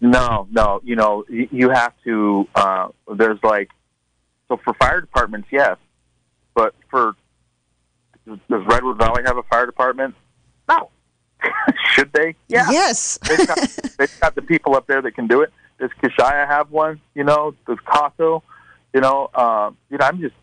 [0.00, 0.80] No, no.
[0.84, 2.48] You know, you have to.
[2.54, 3.70] Uh, there's like
[4.48, 5.78] so for fire departments, yes,
[6.54, 7.14] but for
[8.26, 10.14] does Redwood Valley have a fire department?
[11.92, 12.34] Should they?
[12.48, 12.70] Yeah.
[12.70, 13.18] Yes.
[13.18, 13.58] they've, got,
[13.98, 15.52] they've got the people up there that can do it.
[15.78, 17.00] Does Kashaya have one?
[17.14, 18.42] You know, does Caso?
[18.94, 20.34] You know, uh, you know, I'm just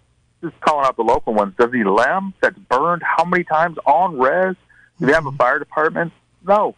[0.44, 1.56] just calling out the local ones.
[1.58, 4.56] Does the Lem that's burned how many times on res?
[5.00, 5.38] Do they have a mm-hmm.
[5.38, 6.12] fire department?
[6.46, 6.76] No,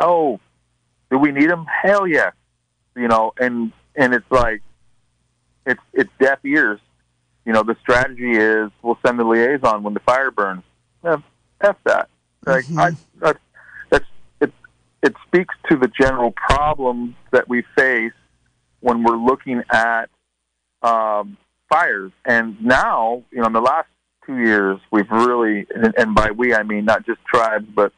[0.00, 0.40] no.
[1.10, 1.66] Do we need them?
[1.66, 2.30] Hell yeah.
[2.96, 4.62] You know, and and it's like
[5.66, 6.80] it's it's deaf ears.
[7.44, 10.62] You know, the strategy is we'll send the liaison when the fire burns.
[11.04, 11.22] F,
[11.60, 12.08] F that.
[12.46, 12.78] Like mm-hmm.
[12.78, 13.38] I, that's,
[13.90, 14.04] that's
[14.40, 14.52] it.
[15.02, 18.12] It speaks to the general problem that we face
[18.80, 20.08] when we're looking at
[20.82, 21.36] um,
[21.68, 22.12] fires.
[22.24, 23.88] And now, you know, in the last
[24.26, 27.92] two years, we've really, and, and by we I mean not just tribes, but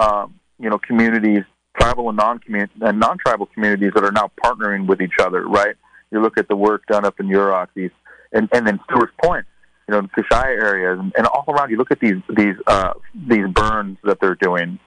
[0.00, 1.44] um, you know, communities
[1.78, 5.46] tribal and non and non-tribal communities that are now partnering with each other.
[5.46, 5.76] Right?
[6.10, 7.90] You look at the work done up in Yurok, these,
[8.32, 9.46] and and then Stewart's Point,
[9.88, 11.70] you know, the Kashaya areas, and, and all around.
[11.70, 14.78] You look at these these uh, these burns that they're doing.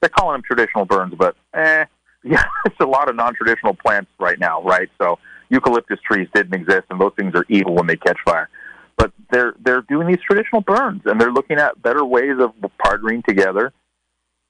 [0.00, 1.86] They're calling them traditional burns, but eh,
[2.24, 4.88] yeah, it's a lot of non-traditional plants right now, right?
[5.00, 5.18] So
[5.50, 8.48] eucalyptus trees didn't exist, and those things are evil when they catch fire.
[8.96, 12.52] But they're they're doing these traditional burns, and they're looking at better ways of
[12.84, 13.72] partnering together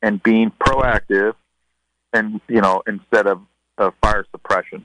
[0.03, 1.35] and being proactive,
[2.13, 3.41] and you know instead of,
[3.79, 4.85] of fire suppression.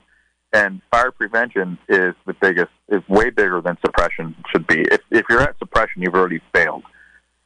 [0.52, 4.82] And fire prevention is the biggest, is way bigger than suppression should be.
[4.82, 6.84] If if you're at suppression, you've already failed.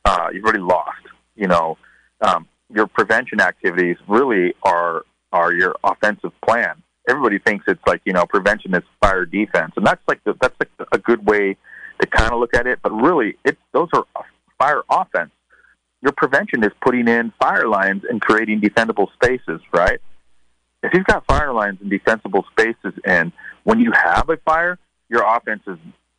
[0.05, 1.01] Uh, you've already lost.
[1.35, 1.77] You know,
[2.21, 6.81] um, your prevention activities really are are your offensive plan.
[7.09, 10.55] Everybody thinks it's like you know prevention is fire defense, and that's like the, that's
[10.59, 11.57] like a good way
[11.99, 12.79] to kind of look at it.
[12.81, 14.05] But really, it's those are
[14.57, 15.31] fire offense.
[16.01, 19.99] Your prevention is putting in fire lines and creating defendable spaces, right?
[20.83, 23.31] If you've got fire lines and defensible spaces, and
[23.63, 24.77] when you have a fire,
[25.09, 25.77] your offense is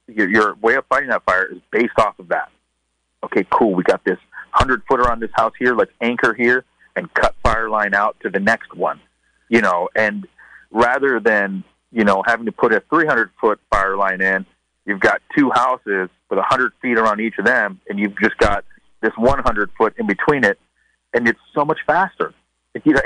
[0.08, 2.50] your, your way of fighting that fire is based off of that.
[3.22, 3.74] Okay, cool.
[3.74, 4.18] We got this
[4.50, 5.74] hundred footer on this house here.
[5.74, 6.64] Let's anchor here
[6.96, 9.00] and cut fire line out to the next one.
[9.48, 10.26] You know, and
[10.70, 14.46] rather than you know having to put a 300 foot fire line in,
[14.86, 18.38] you've got two houses with a 100 feet around each of them, and you've just
[18.38, 18.64] got
[19.02, 20.58] this 100 foot in between it,
[21.12, 22.32] and it's so much faster.
[22.84, 23.02] You know,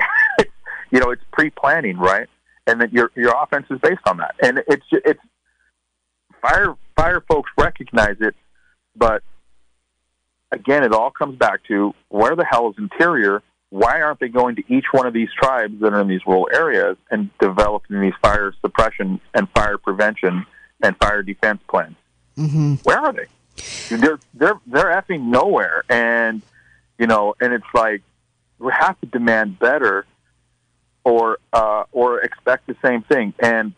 [0.90, 2.28] you know, it's pre-planning, right?
[2.66, 5.20] And then your your offense is based on that, and it's it's
[6.42, 8.34] fire fire folks recognize it,
[8.94, 9.22] but
[10.52, 14.56] again, it all comes back to where the hell is interior why aren't they going
[14.56, 18.14] to each one of these tribes that are in these rural areas and developing these
[18.22, 20.46] fire suppression and fire prevention
[20.82, 21.96] and fire defense plans?
[22.36, 22.74] Mm-hmm.
[22.84, 23.26] Where are they?
[23.90, 26.40] They're they're they're effing nowhere, and
[26.98, 28.02] you know, and it's like
[28.58, 30.06] we have to demand better,
[31.08, 33.34] or uh, or expect the same thing.
[33.38, 33.72] And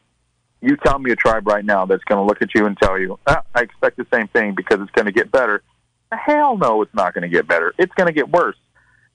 [0.61, 2.99] you tell me a tribe right now that's going to look at you and tell
[2.99, 5.63] you, ah, "I expect the same thing because it's going to get better."
[6.13, 7.73] Hell no, it's not going to get better.
[7.79, 8.57] It's going to get worse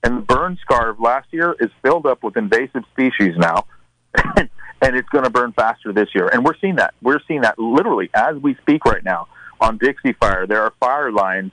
[0.06, 3.66] and the burn scar of last year is filled up with invasive species now,
[4.36, 4.48] and
[4.80, 6.28] it's going to burn faster this year.
[6.28, 6.94] And we're seeing that.
[7.02, 9.26] We're seeing that literally as we speak right now
[9.60, 10.46] on Dixie Fire.
[10.46, 11.50] There are fire lines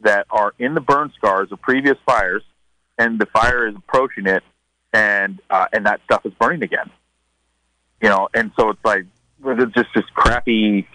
[0.00, 2.42] that are in the burn scars of previous fires,
[2.98, 4.44] and the fire is approaching it,
[4.92, 6.90] and uh, and that stuff is burning again.
[8.00, 9.04] You know, and so it's like
[9.44, 10.86] it's just this crappy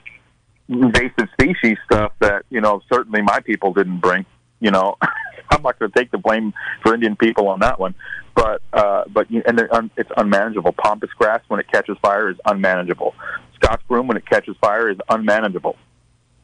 [0.70, 4.26] invasive species stuff that you know certainly my people didn't bring.
[4.60, 4.98] You know.
[5.54, 7.94] I'm not going to take the blame for Indian people on that one,
[8.36, 10.74] but uh, but and it's unmanageable.
[10.74, 13.14] Pampas grass when it catches fire is unmanageable.
[13.56, 15.78] Scotch broom when it catches fire is unmanageable,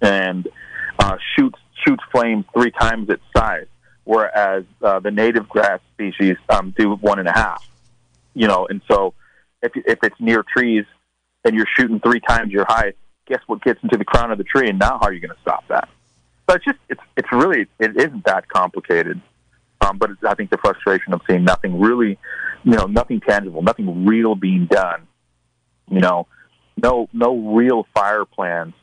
[0.02, 0.48] and
[1.00, 3.68] uh, shoots shoots flames three times its size,
[4.10, 7.64] whereas uh, the native grass species um, do one and a half.
[8.34, 9.14] You know, and so
[9.62, 10.86] if if it's near trees
[11.46, 12.96] and you're shooting three times your height,
[13.28, 14.68] guess what gets into the crown of the tree?
[14.68, 15.90] And now how are you going to stop that?
[16.50, 19.22] So it's just it's it's really it isn't that complicated.
[19.82, 22.18] Um, but I think the frustration of seeing nothing really,
[22.64, 25.08] you know, nothing tangible, nothing real being done.
[25.88, 26.26] You know,
[26.82, 28.74] no no real fire plans,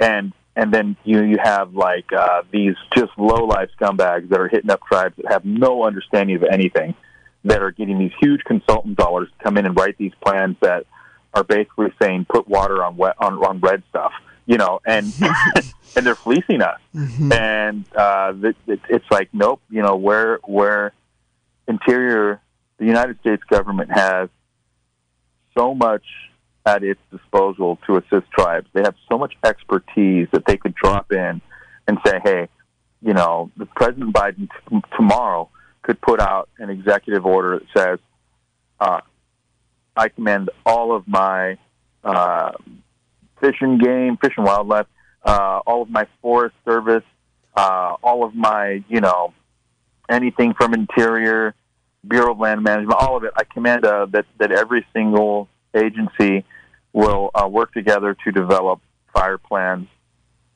[0.00, 4.48] and and then you you have like uh, these just low life scumbags that are
[4.48, 6.94] hitting up tribes that have no understanding of anything,
[7.44, 10.86] that are getting these huge consultant dollars to come in and write these plans that
[11.34, 14.12] are basically saying put water on wet on, on red stuff
[14.46, 15.12] you know, and
[15.96, 17.32] and they're fleecing us, mm-hmm.
[17.32, 20.92] and uh, it, it, it's like nope, you know, where where
[21.68, 22.40] Interior,
[22.78, 24.28] the United States government has
[25.58, 26.04] so much
[26.66, 28.66] at its disposal to assist tribes.
[28.72, 31.40] They have so much expertise that they could drop in
[31.86, 32.48] and say, hey,
[33.00, 35.48] you know, the President Biden t- tomorrow
[35.82, 37.98] could put out an executive order that says,
[38.80, 39.00] uh,
[39.96, 41.56] I commend all of my
[42.02, 42.52] uh,
[43.40, 44.86] fish and game, fish and wildlife,
[45.24, 47.04] uh, all of my forest service,
[47.56, 49.32] uh, all of my, you know,
[50.08, 51.54] anything from interior,
[52.06, 53.32] Bureau of Land Management, all of it.
[53.36, 56.44] I command uh, that that every single agency
[56.96, 58.80] will uh, work together to develop
[59.12, 59.86] fire plans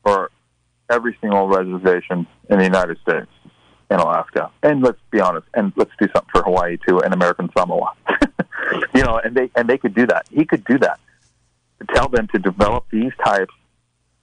[0.02, 0.30] for
[0.90, 3.30] every single reservation in the United States
[3.90, 4.50] and Alaska.
[4.62, 7.92] And let's be honest, and let's do something for Hawaii too, and American Samoa.
[8.94, 10.26] you know, and they and they could do that.
[10.30, 10.98] He could do that
[11.94, 13.54] tell them to develop these types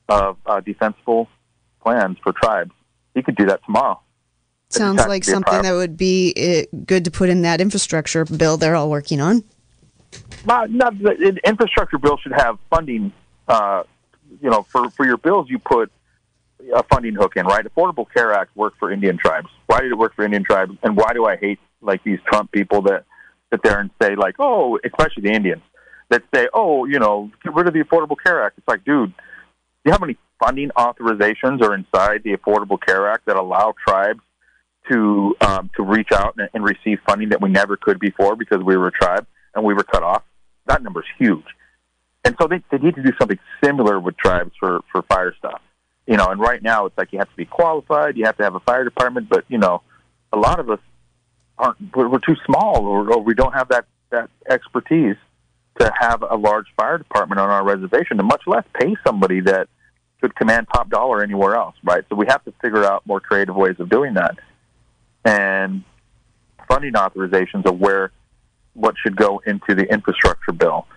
[0.10, 1.28] of uh, defensible
[1.82, 2.72] plans for tribes.
[3.14, 4.00] He could do that tomorrow.
[4.70, 8.76] Sounds like something that would be uh, good to put in that infrastructure bill they're
[8.76, 9.44] all working on.
[10.46, 13.12] Well, not, the infrastructure bill should have funding.
[13.48, 13.84] Uh,
[14.42, 15.92] you know, for, for your bills, you put
[16.74, 17.66] a funding hook in, right?
[17.66, 19.48] Affordable Care Act worked for Indian tribes.
[19.68, 20.74] Why did it work for Indian tribes?
[20.84, 23.06] And why do I hate like these Trump people that
[23.52, 25.62] sit there and say like, oh, especially the Indians
[26.10, 28.58] that say, oh, you know, get rid of the Affordable Care Act.
[28.58, 29.14] It's like, dude,
[29.84, 34.20] you know how many funding authorizations are inside the Affordable Care Act that allow tribes
[34.90, 38.64] to um, to reach out and, and receive funding that we never could before because
[38.64, 40.24] we were a tribe and we were cut off?
[40.68, 41.46] That number's huge.
[42.24, 45.62] And so they, they need to do something similar with tribes for, for fire stuff.
[46.06, 48.44] You know, and right now it's like you have to be qualified, you have to
[48.44, 49.82] have a fire department, but you know,
[50.32, 50.80] a lot of us
[51.58, 55.18] aren't we're, too small or, or we don't have that that expertise
[55.80, 59.68] to have a large fire department on our reservation, and much less pay somebody that
[60.22, 62.04] could command top dollar anywhere else, right?
[62.10, 64.38] So we have to figure out more creative ways of doing that.
[65.26, 65.84] And
[66.68, 68.12] funding authorizations are where
[68.78, 70.88] what should go into the infrastructure bill.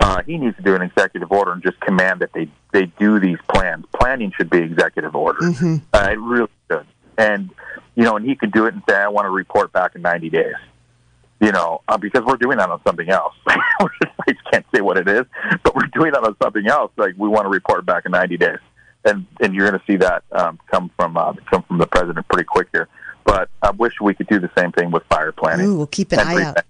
[0.00, 3.20] Uh, he needs to do an executive order and just command that they they do
[3.20, 3.86] these plans.
[3.98, 5.40] Planning should be executive order.
[5.40, 5.76] Mm-hmm.
[5.92, 6.86] Uh, it really should.
[7.16, 7.50] And
[7.94, 10.02] you know, and he could do it and say, "I want to report back in
[10.02, 10.54] 90 days."
[11.40, 13.34] You know, uh, because we're doing that on something else.
[13.46, 13.88] I
[14.28, 15.24] just can't say what it is,
[15.62, 16.90] but we're doing that on something else.
[16.96, 18.58] Like we want to report back in 90 days,
[19.04, 22.26] and and you're going to see that um, come from uh, come from the president
[22.28, 22.88] pretty quick here.
[23.24, 25.66] But I wish we could do the same thing with fire planning.
[25.66, 26.64] Ooh, we'll keep an eye out.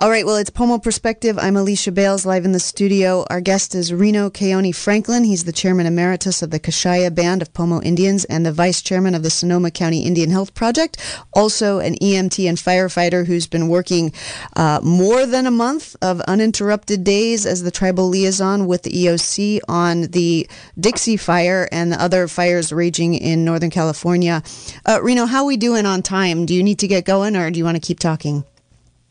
[0.00, 1.38] All right, well, it's Pomo Perspective.
[1.38, 3.24] I'm Alicia Bales, live in the studio.
[3.30, 5.22] Our guest is Reno Keoni Franklin.
[5.22, 9.14] He's the chairman emeritus of the Kashaya Band of Pomo Indians and the vice chairman
[9.14, 10.96] of the Sonoma County Indian Health Project.
[11.32, 14.12] Also, an EMT and firefighter who's been working
[14.56, 19.60] uh, more than a month of uninterrupted days as the tribal liaison with the EOC
[19.68, 24.42] on the Dixie Fire and the other fires raging in Northern California.
[24.84, 26.46] Uh, Reno, how are we doing on time?
[26.46, 28.44] Do you need to get going or do you want to keep talking?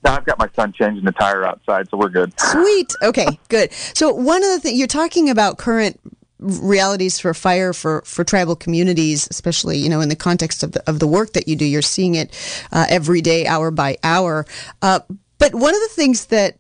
[0.06, 2.34] I've got my son changing the tire outside, so we're good.
[2.40, 2.94] Sweet.
[3.02, 3.72] Okay, good.
[3.72, 6.00] So one of the things you're talking about current
[6.40, 10.90] realities for fire for, for tribal communities, especially you know in the context of the
[10.90, 11.66] of the work that you do.
[11.66, 12.36] You're seeing it
[12.72, 14.46] uh, every day, hour by hour.
[14.82, 15.00] Uh,
[15.40, 16.58] but one of the things that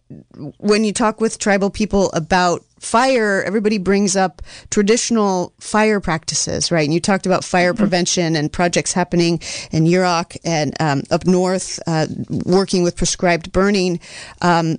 [0.57, 6.83] when you talk with tribal people about fire, everybody brings up traditional fire practices, right?
[6.83, 7.79] And you talked about fire mm-hmm.
[7.79, 9.39] prevention and projects happening
[9.71, 12.07] in Yurok and um, up north, uh,
[12.45, 13.99] working with prescribed burning.
[14.41, 14.77] Um,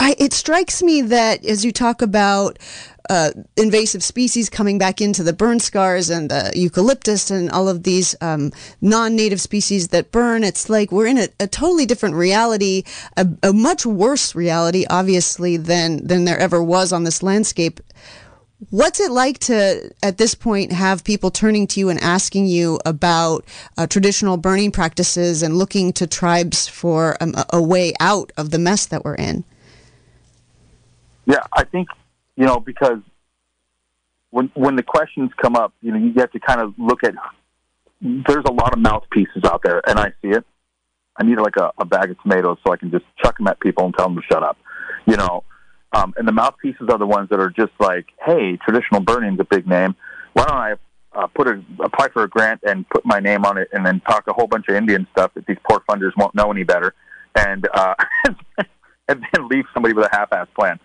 [0.00, 2.58] I, it strikes me that as you talk about
[3.08, 7.82] uh, invasive species coming back into the burn scars and the eucalyptus and all of
[7.82, 10.44] these um, non-native species that burn.
[10.44, 12.84] It's like we're in a, a totally different reality,
[13.16, 17.80] a, a, much worse reality, obviously, than than there ever was on this landscape.
[18.70, 22.80] What's it like to, at this point, have people turning to you and asking you
[22.84, 23.44] about
[23.76, 28.58] uh, traditional burning practices and looking to tribes for um, a way out of the
[28.58, 29.44] mess that we're in?
[31.28, 31.88] Yeah, I think
[32.36, 33.00] you know, because
[34.30, 37.14] when when the questions come up, you know, you have to kind of look at.
[38.00, 40.44] There's a lot of mouthpieces out there, and I see it.
[41.16, 43.58] I need like a, a bag of tomatoes so I can just chuck them at
[43.58, 44.56] people and tell them to shut up,
[45.04, 45.42] you know.
[45.92, 49.44] Um, and the mouthpieces are the ones that are just like, "Hey, traditional burning's a
[49.44, 49.96] big name.
[50.32, 50.72] Why don't I
[51.12, 54.00] uh, put a apply for a grant and put my name on it, and then
[54.00, 56.94] talk a whole bunch of Indian stuff that these poor funders won't know any better,
[57.34, 57.94] and uh,
[59.08, 60.78] and then leave somebody with a half-ass plan."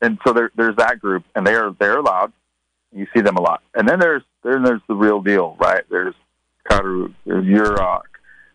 [0.00, 2.32] And so there, there's that group, and they are they're allowed.
[2.94, 5.84] You see them a lot, and then there's then there's the real deal, right?
[5.90, 6.14] There's
[6.70, 8.02] Karuk, there's Yurok,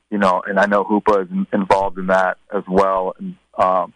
[0.09, 3.93] you know, and I know Hoopa is involved in that as well, and um,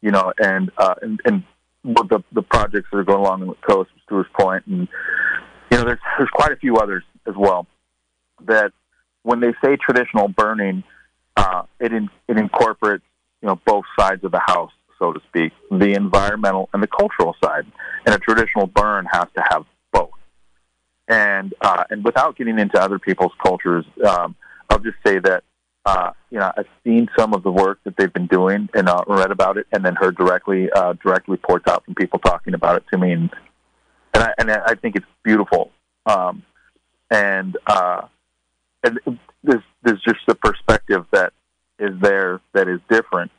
[0.00, 1.44] you know, and uh, and, and
[1.84, 4.88] the the projects that are going along the coast, Stewart's Point, and
[5.70, 7.66] you know, there's there's quite a few others as well.
[8.46, 8.72] That
[9.22, 10.82] when they say traditional burning,
[11.36, 13.04] uh, it in, it incorporates
[13.40, 17.34] you know both sides of the house so to speak, the environmental and the cultural
[17.42, 17.66] side.
[18.06, 20.10] And a traditional burn has to have both.
[21.08, 24.36] And uh, and without getting into other people's cultures, um,
[24.68, 25.42] I'll just say that
[25.84, 29.02] uh, you know I've seen some of the work that they've been doing and uh,
[29.08, 32.76] read about it, and then heard directly uh, direct reports out from people talking about
[32.76, 33.30] it to me, and
[34.14, 35.72] and I, and I think it's beautiful.
[36.06, 36.44] Um,
[37.10, 38.02] and uh,
[38.84, 39.00] and
[39.42, 41.32] there's there's just a perspective that
[41.80, 43.32] is there that is different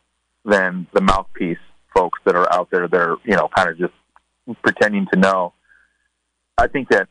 [0.45, 1.58] than the mouthpiece
[1.93, 3.93] folks that are out there that are, you know, kind of just
[4.63, 5.54] pretending to know.
[6.58, 7.08] I think that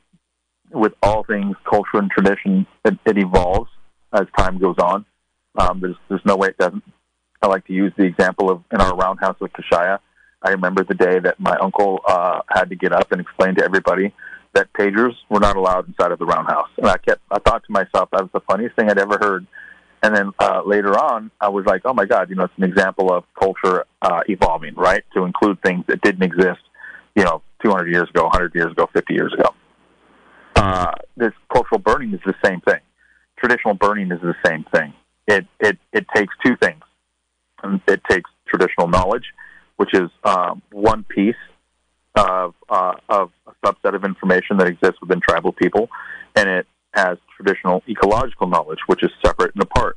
[0.73, 3.71] with all things culture and tradition, it, it evolves
[4.13, 5.05] as time goes on.
[5.59, 6.85] Um, there's there's no way it doesn't.
[7.43, 9.99] I like to use the example of in our roundhouse with Kashaya.
[10.43, 13.65] I remember the day that my uncle uh, had to get up and explain to
[13.65, 14.15] everybody
[14.53, 17.73] that pagers were not allowed inside of the roundhouse, and I kept I thought to
[17.73, 19.47] myself that was the funniest thing I'd ever heard
[20.03, 22.65] and then uh, later on, I was like, oh my God, you know, it's an
[22.65, 25.05] example of culture uh, evolving, right?
[25.15, 26.61] To include things that didn't exist,
[27.15, 29.55] you know, 200 years ago, 100 years ago, 50 years ago.
[30.57, 32.81] Uh, this cultural burning is the same thing.
[33.39, 34.93] Traditional burning is the same thing.
[35.27, 36.83] it, it, it takes two things.
[37.87, 39.25] It takes traditional knowledge,
[39.77, 41.35] which is um, one piece
[42.15, 45.89] of, uh, of a subset of information that exists within tribal people,
[46.37, 49.97] and it has traditional ecological knowledge, which is separate and apart,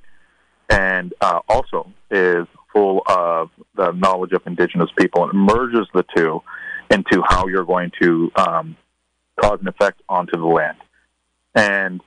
[0.70, 6.42] and uh, also is full of the knowledge of indigenous people and merges the two
[6.90, 8.76] into how you're going to um,
[9.40, 10.78] cause an effect onto the land.
[11.56, 12.02] And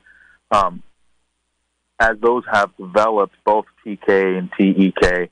[0.51, 0.83] um,
[1.99, 5.31] as those have developed, both TK and TEK,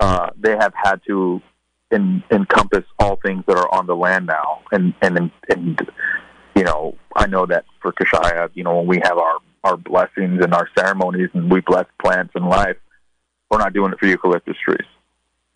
[0.00, 1.40] uh, they have had to
[1.92, 4.62] encompass all things that are on the land now.
[4.72, 5.80] And, and, and,
[6.66, 10.54] know, I know that for Kashaya, you know, when we have our, our blessings and
[10.54, 12.76] our ceremonies and we bless plants and life,
[13.50, 14.86] we're not doing it for eucalyptus trees.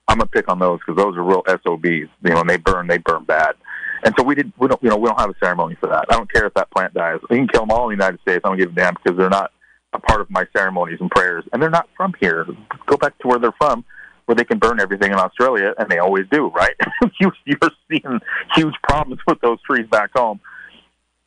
[0.08, 1.84] I'm gonna pick on those because those are real SOBs.
[1.84, 3.54] You know, when they burn, they burn bad.
[4.02, 4.52] And so we did.
[4.58, 4.82] We don't.
[4.82, 6.06] You know, we don't have a ceremony for that.
[6.10, 7.20] I don't care if that plant dies.
[7.28, 8.40] We can kill them all in the United States.
[8.44, 9.52] I don't give a damn because they're not
[9.92, 12.46] a part of my ceremonies and prayers, and they're not from here.
[12.86, 13.84] Go back to where they're from,
[14.24, 16.48] where they can burn everything in Australia, and they always do.
[16.48, 16.74] Right?
[17.20, 18.20] you, you're seeing
[18.54, 20.40] huge problems with those trees back home,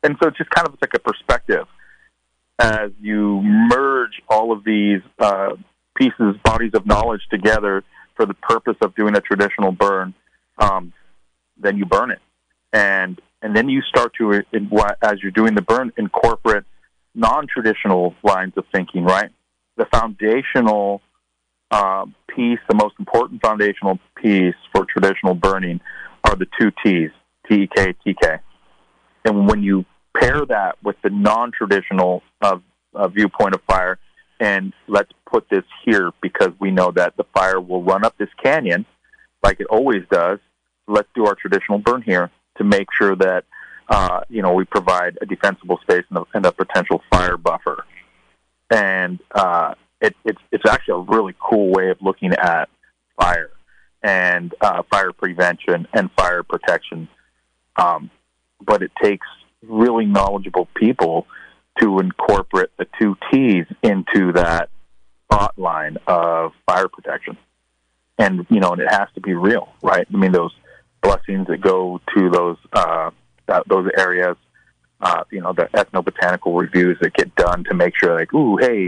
[0.04, 1.66] and so it's just kind of like a perspective
[2.60, 5.50] as you merge all of these uh,
[5.96, 7.82] pieces, bodies of knowledge together
[8.14, 10.14] for the purpose of doing a traditional burn.
[10.58, 10.92] Um,
[11.56, 12.20] then you burn it
[12.74, 14.42] and and then you start to,
[15.02, 16.64] as you're doing the burn, incorporate
[17.14, 19.04] non-traditional lines of thinking.
[19.04, 19.30] Right,
[19.76, 21.00] the foundational
[21.70, 25.80] uh, piece, the most important foundational piece for traditional burning,
[26.24, 27.10] are the two T's:
[27.48, 28.40] TEK, TK.
[29.26, 29.84] And when you
[30.16, 32.58] pair that with the non-traditional uh,
[32.94, 33.98] uh, viewpoint of fire,
[34.40, 38.28] and let's put this here because we know that the fire will run up this
[38.42, 38.86] canyon
[39.42, 40.38] like it always does.
[40.88, 43.44] Let's do our traditional burn here to make sure that
[43.88, 47.84] uh, you know we provide a defensible space and a, and a potential fire buffer.
[48.70, 52.68] And uh, it, it's it's actually a really cool way of looking at
[53.20, 53.50] fire
[54.02, 57.08] and uh, fire prevention and fire protection.
[57.76, 58.10] Um,
[58.64, 59.26] but it takes
[59.68, 61.26] really knowledgeable people
[61.80, 64.70] to incorporate the two T's into that
[65.30, 67.36] thought line of fire protection.
[68.18, 70.06] And you know, and it has to be real, right?
[70.12, 70.54] I mean, those
[71.02, 73.10] blessings that go to those uh,
[73.46, 74.36] that, those areas.
[75.00, 78.84] Uh, you know, the ethnobotanical reviews that get done to make sure, like, ooh, hey,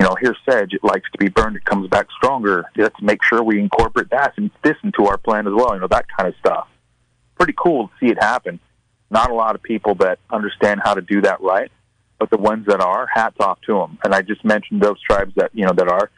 [0.00, 0.72] you know, here's sedge.
[0.72, 1.56] It likes to be burned.
[1.56, 2.64] It comes back stronger.
[2.74, 5.74] Let's make sure we incorporate that and this into our plan as well.
[5.74, 6.66] You know, that kind of stuff.
[7.36, 8.58] Pretty cool to see it happen.
[9.10, 11.70] Not a lot of people that understand how to do that right,
[12.18, 13.98] but the ones that are, hats off to them.
[14.04, 16.10] And I just mentioned those tribes that you know that are.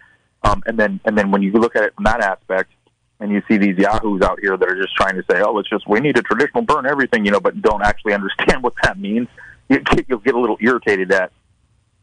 [0.44, 2.70] Um, and then, and then when you look at it from that aspect,
[3.22, 5.70] and you see these yahoos out here that are just trying to say, "Oh, it's
[5.70, 8.98] just we need a traditional burn everything," you know, but don't actually understand what that
[8.98, 9.28] means.
[9.68, 11.30] You get, you'll get a little irritated at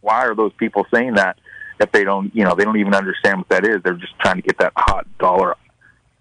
[0.01, 1.37] why are those people saying that
[1.79, 3.83] if they don't, you know, they don't even understand what that is.
[3.83, 5.55] They're just trying to get that hot dollar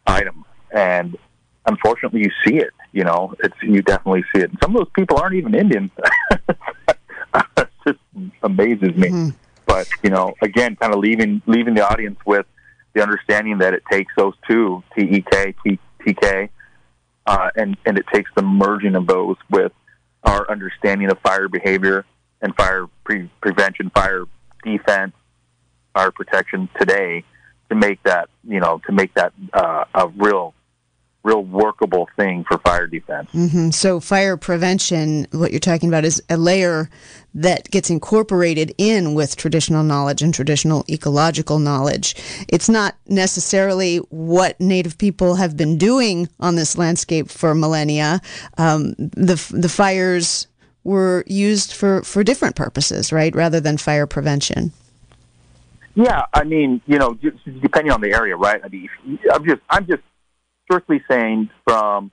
[0.05, 1.17] item, and
[1.65, 2.73] unfortunately, you see it.
[2.93, 4.51] You know, it's you definitely see it.
[4.51, 5.91] And some of those people aren't even Indian.
[6.49, 7.99] it just
[8.43, 9.09] amazes me.
[9.09, 9.29] Mm-hmm.
[9.67, 12.47] But you know, again, kind of leaving leaving the audience with
[12.95, 15.57] the understanding that it takes those two, TEK,
[16.01, 16.49] TK,
[17.27, 19.73] uh, and, and it takes the merging of those with
[20.25, 22.05] our understanding of fire behavior
[22.41, 24.25] and fire pre- prevention, fire
[24.65, 25.13] defense,
[25.95, 27.25] fire protection today
[27.69, 30.55] to make that, you know, to make that uh, a real
[31.29, 33.31] real workable thing for fire defense.
[33.33, 33.71] Mm-hmm.
[33.71, 36.89] So, fire prevention, what you're talking about is a layer
[37.35, 42.17] that gets incorporated in with traditional knowledge and traditional ecological knowledge.
[42.49, 48.21] It's not necessarily what Native people have been doing on this landscape for millennia.
[48.57, 50.47] Um, the the fires
[50.85, 54.73] were used for for different purposes, right, rather than fire prevention.
[55.95, 57.19] Yeah, I mean, you know,
[57.61, 58.61] depending on the area, right?
[58.65, 58.89] I mean,
[59.33, 60.03] I'm just, I'm just
[60.69, 62.11] strictly saying from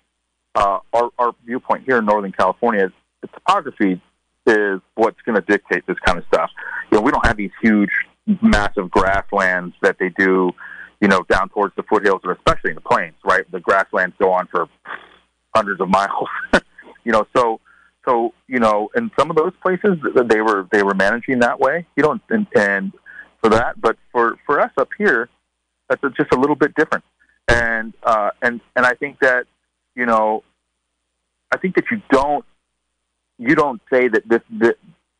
[0.55, 2.91] uh, our, our viewpoint here in Northern California,
[3.21, 4.01] the topography
[4.47, 6.49] is what's going to dictate this kind of stuff.
[6.91, 7.89] You know, we don't have these huge,
[8.41, 10.51] massive grasslands that they do,
[11.01, 13.49] you know, down towards the foothills or especially in the plains, right?
[13.51, 14.67] The grasslands go on for
[15.53, 16.29] hundreds of miles,
[17.03, 17.27] you know.
[17.35, 17.59] So,
[18.07, 19.97] so you know, in some of those places,
[20.27, 22.93] they were they were managing that way, you know, and, and
[23.41, 23.81] for that.
[23.81, 25.27] But for for us up here,
[25.89, 27.03] that's just a little bit different
[27.47, 29.45] and uh, and and I think that
[29.95, 30.43] you know,
[31.51, 32.45] I think that you don't
[33.37, 34.75] you don't say that this that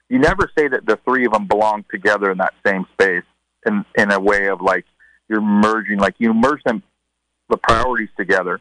[0.10, 3.24] you never say that the three of them belong together in that same space
[3.66, 4.86] in in a way of like
[5.30, 6.84] you're merging like you merge them
[7.50, 8.60] the priorities together,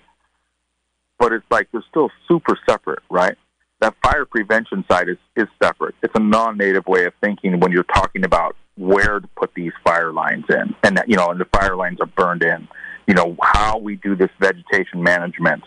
[1.18, 3.36] but it's like they're still super separate, right?
[3.80, 5.94] That fire prevention side is is separate.
[6.02, 10.12] It's a non-native way of thinking when you're talking about where to put these fire
[10.12, 12.66] lines in, and that, you know, and the fire lines are burned in.
[13.06, 15.62] You know how we do this vegetation management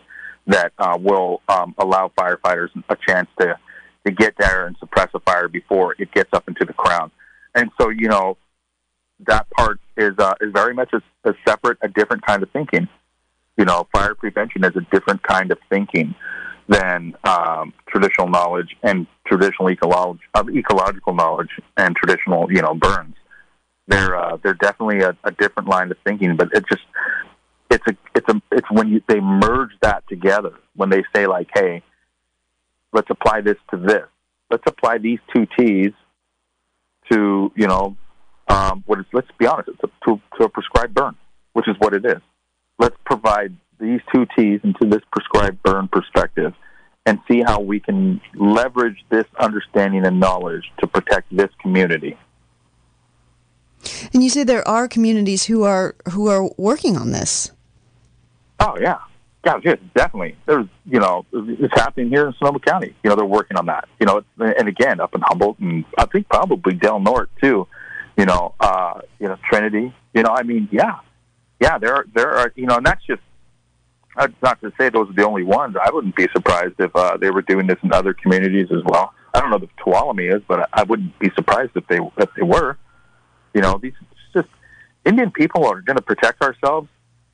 [0.48, 3.58] that uh, will um, allow firefighters a chance to
[4.06, 7.12] to get there and suppress a fire before it gets up into the crown.
[7.54, 8.38] And so, you know,
[9.28, 12.88] that part is uh, is very much a, a separate, a different kind of thinking.
[13.58, 16.16] You know, fire prevention is a different kind of thinking
[16.70, 23.16] than um, traditional knowledge and traditional ecolog- uh, ecological knowledge and traditional, you know, burns.
[23.88, 26.84] They're uh, they're definitely a, a different line of thinking, but it just
[27.70, 31.50] it's a it's a it's when you, they merge that together when they say like,
[31.54, 31.84] hey,
[32.94, 34.06] let's apply this to this.
[34.50, 35.92] Let's apply these two T's
[37.12, 37.96] to you know
[38.48, 39.06] um, what is.
[39.14, 41.16] Let's be honest, it's a, to, to a prescribed burn,
[41.54, 42.22] which is what it is.
[42.80, 46.54] Let's provide these two T's into this prescribed burn perspective
[47.06, 52.18] and see how we can leverage this understanding and knowledge to protect this community.
[54.14, 57.52] And you say there are communities who are who are working on this.
[58.60, 59.00] Oh yeah,
[59.46, 60.36] yeah, yeah, definitely.
[60.46, 62.94] There's, you know, it's happening here in Sonoma County.
[63.04, 63.88] You know, they're working on that.
[64.00, 67.68] You know, and again, up in Humboldt, and I think probably Del Norte too.
[68.18, 69.94] You know, uh, you know, Trinity.
[70.14, 71.00] You know, I mean, yeah,
[71.60, 71.78] yeah.
[71.78, 72.52] There, are, there are.
[72.56, 73.22] You know, and that's just
[74.18, 75.76] that's not to say those are the only ones.
[75.82, 79.14] I wouldn't be surprised if uh, they were doing this in other communities as well.
[79.34, 82.44] I don't know if Tuolumne is, but I wouldn't be surprised if they if they
[82.44, 82.78] were.
[83.54, 83.94] You know, these
[84.34, 84.48] just
[85.06, 86.90] Indian people are going to protect ourselves,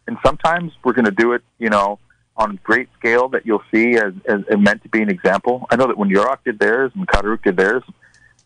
[0.07, 1.43] and sometimes we're going to do it.
[1.59, 1.99] You know,
[2.37, 5.67] on a great scale that you'll see as, as, as meant to be an example.
[5.69, 7.83] I know that when Yurok did theirs and Karuk did theirs,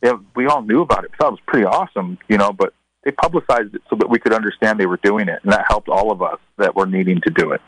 [0.04, 1.12] know, we all knew about it.
[1.20, 4.34] Thought it was pretty awesome, you know, but they publicized it so that we could
[4.34, 7.30] understand they were doing it, and that helped all of us that were needing to
[7.30, 7.62] do it.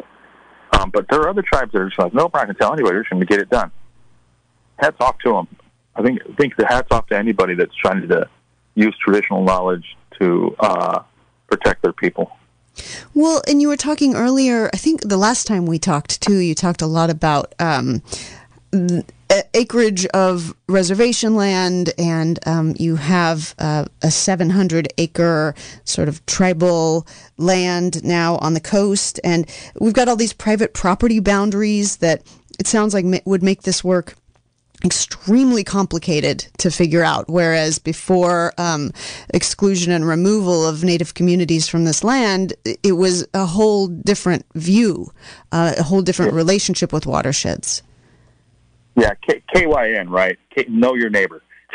[0.74, 2.96] Um, but there are other tribes that are just like, nope, I can tell anybody.
[2.96, 3.72] We're just going to get it done.
[4.78, 5.48] Hats off to them.
[5.96, 8.30] I think I think the hats off to anybody that's trying to
[8.76, 11.02] use traditional knowledge to uh,
[11.48, 12.32] protect their people.
[13.14, 14.70] Well, and you were talking earlier.
[14.74, 17.54] I think the last time we talked too, you talked a lot about.
[17.60, 18.02] Um,
[19.54, 25.54] acreage of reservation land, and um, you have uh, a 700 acre
[25.84, 27.06] sort of tribal
[27.38, 29.20] land now on the coast.
[29.24, 29.50] And
[29.80, 32.24] we've got all these private property boundaries that
[32.60, 34.16] it sounds like would make this work
[34.84, 37.30] extremely complicated to figure out.
[37.30, 38.92] Whereas before um,
[39.34, 42.54] exclusion and removal of native communities from this land,
[42.84, 45.12] it was a whole different view,
[45.52, 47.84] uh, a whole different relationship with watersheds.
[48.96, 50.38] Yeah, K- KYN, right?
[50.50, 51.42] K- know your neighbor.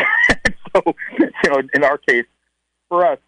[0.75, 0.83] so,
[1.19, 2.27] you know, in our case,
[2.89, 3.19] for us,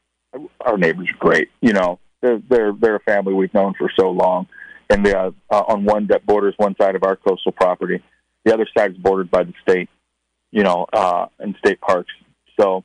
[0.61, 1.51] our neighbors are great.
[1.61, 4.49] You know, they're they're, they're a family we've known for so long,
[4.91, 8.03] and they are uh, on one that borders one side of our coastal property.
[8.47, 9.88] The other side is bordered by the state,
[10.53, 12.12] you know, uh, and state parks.
[12.59, 12.84] So,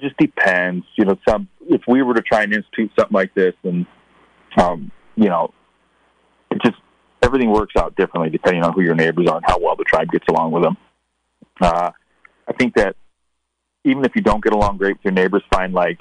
[0.00, 0.86] just depends.
[0.96, 3.84] You know, some if we were to try and institute something like this, and
[4.56, 5.52] um, you know,
[6.52, 6.76] it just
[7.20, 10.08] everything works out differently depending on who your neighbors are and how well the tribe
[10.12, 10.76] gets along with them.
[11.60, 11.90] Uh,
[12.46, 12.94] I think that
[13.84, 15.98] even if you don't get along great with your neighbors, find like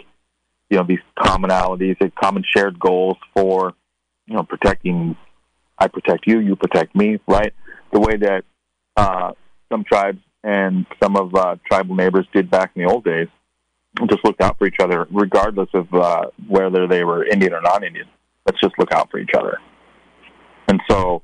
[0.69, 3.73] you know these commonalities, and common shared goals for
[4.27, 5.17] you know protecting.
[5.79, 7.51] I protect you, you protect me, right?
[7.91, 8.45] The way that
[8.95, 9.31] uh,
[9.71, 13.27] some tribes and some of uh, tribal neighbors did back in the old days,
[14.09, 18.07] just looked out for each other, regardless of uh, whether they were Indian or non-Indian.
[18.45, 19.57] Let's just look out for each other.
[20.67, 21.23] And so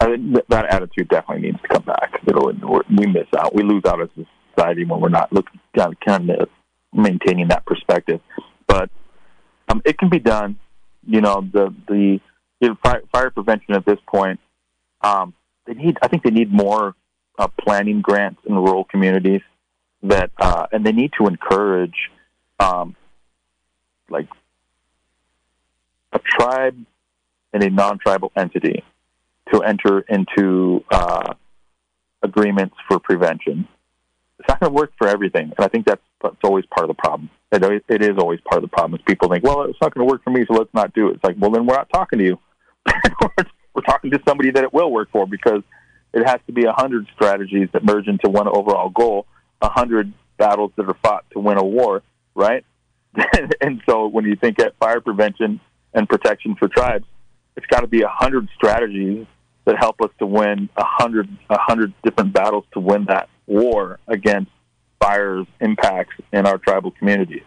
[0.00, 2.20] I th- that attitude definitely needs to come back.
[2.26, 2.52] It'll,
[2.88, 3.54] we miss out.
[3.54, 5.60] We lose out as a society when we're not looking
[6.06, 6.48] kind of
[6.92, 8.20] maintaining that perspective.
[8.66, 8.90] But
[9.68, 10.58] um, it can be done.
[11.06, 12.20] You know, the the
[12.60, 14.40] you know, fire, fire prevention at this point.
[15.02, 15.34] Um,
[15.66, 15.98] they need.
[16.02, 16.94] I think they need more
[17.38, 19.42] uh, planning grants in rural communities.
[20.02, 22.10] That uh, and they need to encourage,
[22.60, 22.94] um,
[24.10, 24.28] like,
[26.12, 26.76] a tribe
[27.54, 28.84] and a non-tribal entity
[29.52, 31.34] to enter into uh,
[32.22, 33.66] agreements for prevention.
[34.38, 36.96] It's not going to work for everything, and I think that's that's always part of
[36.96, 37.30] the problem.
[37.52, 38.98] It, it is always part of the problem.
[38.98, 41.08] Is people think, well, it's not going to work for me, so let's not do
[41.08, 41.16] it.
[41.16, 42.38] It's like, well, then we're not talking to you.
[43.74, 45.62] we're talking to somebody that it will work for because
[46.14, 49.26] it has to be a hundred strategies that merge into one overall goal,
[49.60, 52.02] a hundred battles that are fought to win a war,
[52.34, 52.64] right?
[53.60, 55.60] and so when you think at fire prevention
[55.92, 57.04] and protection for tribes,
[57.56, 59.26] it's got to be a hundred strategies
[59.64, 63.98] that help us to win a hundred a hundred different battles to win that war
[64.06, 64.50] against
[65.00, 67.42] fires impacts in our tribal communities.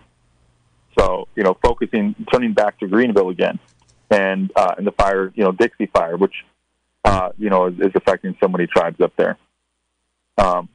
[0.98, 3.60] So you know, focusing, turning back to Greenville again,
[4.10, 6.34] and uh, and the fire, you know, Dixie Fire, which
[7.04, 9.38] uh, you know is, is affecting so many tribes up there.
[10.38, 10.70] Um,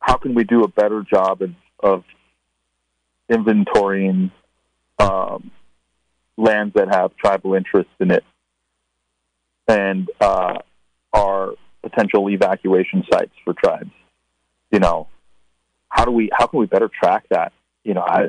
[0.00, 2.04] how can we do a better job of, of
[3.30, 4.30] inventorying
[4.98, 5.50] um,
[6.36, 8.24] lands that have tribal interests in it
[9.68, 10.58] and uh,
[11.12, 13.90] are potential evacuation sites for tribes.
[14.70, 15.08] You know,
[15.88, 17.52] how do we how can we better track that?
[17.84, 18.24] You know, I,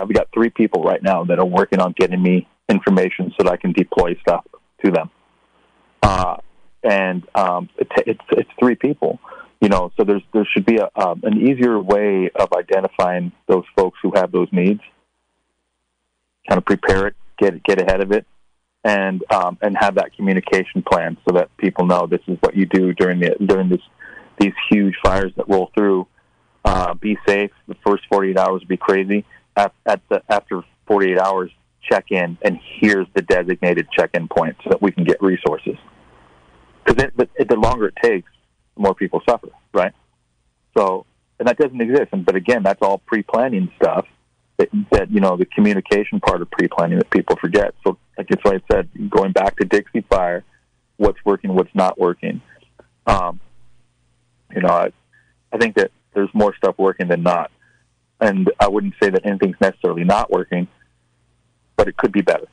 [0.00, 3.52] I've got three people right now that are working on getting me information so that
[3.52, 4.46] I can deploy stuff
[4.84, 5.10] to them.
[6.02, 6.36] Uh,
[6.82, 9.20] and um, it, it's it's three people.
[9.60, 13.64] You know, so there's there should be a um, an easier way of identifying those
[13.76, 14.80] folks who have those needs.
[16.48, 18.26] Kind of prepare it, get get ahead of it,
[18.84, 22.66] and um, and have that communication plan so that people know this is what you
[22.66, 23.82] do during the during this
[24.40, 26.08] these huge fires that roll through.
[26.64, 27.50] Uh, be safe.
[27.66, 29.24] The first 48 hours will be crazy.
[29.56, 31.50] At, at the after 48 hours,
[31.82, 35.76] check in, and here's the designated check-in point so that we can get resources.
[36.84, 38.30] Because the longer it takes,
[38.74, 39.92] the more people suffer, right?
[40.76, 41.06] So,
[41.38, 42.08] and that doesn't exist.
[42.12, 44.06] And, but again, that's all pre-planning stuff
[44.58, 47.74] that, that you know the communication part of pre-planning that people forget.
[47.84, 50.44] So, like it's like I said, going back to Dixie Fire,
[50.96, 52.40] what's working, what's not working.
[53.06, 53.40] Um,
[54.54, 54.92] you know, I,
[55.52, 57.50] I think that there's more stuff working than not,
[58.20, 60.68] and I wouldn't say that anything's necessarily not working,
[61.76, 62.46] but it could be better.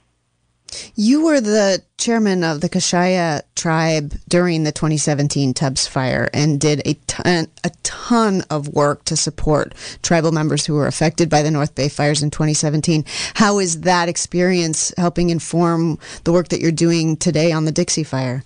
[0.95, 6.82] You were the chairman of the Kashaya tribe during the 2017 Tubbs fire and did
[6.86, 11.51] a ton, a ton of work to support tribal members who were affected by the
[11.51, 13.03] North Bay fires in 2017.
[13.36, 18.03] How is that experience helping inform the work that you're doing today on the Dixie
[18.03, 18.43] fire?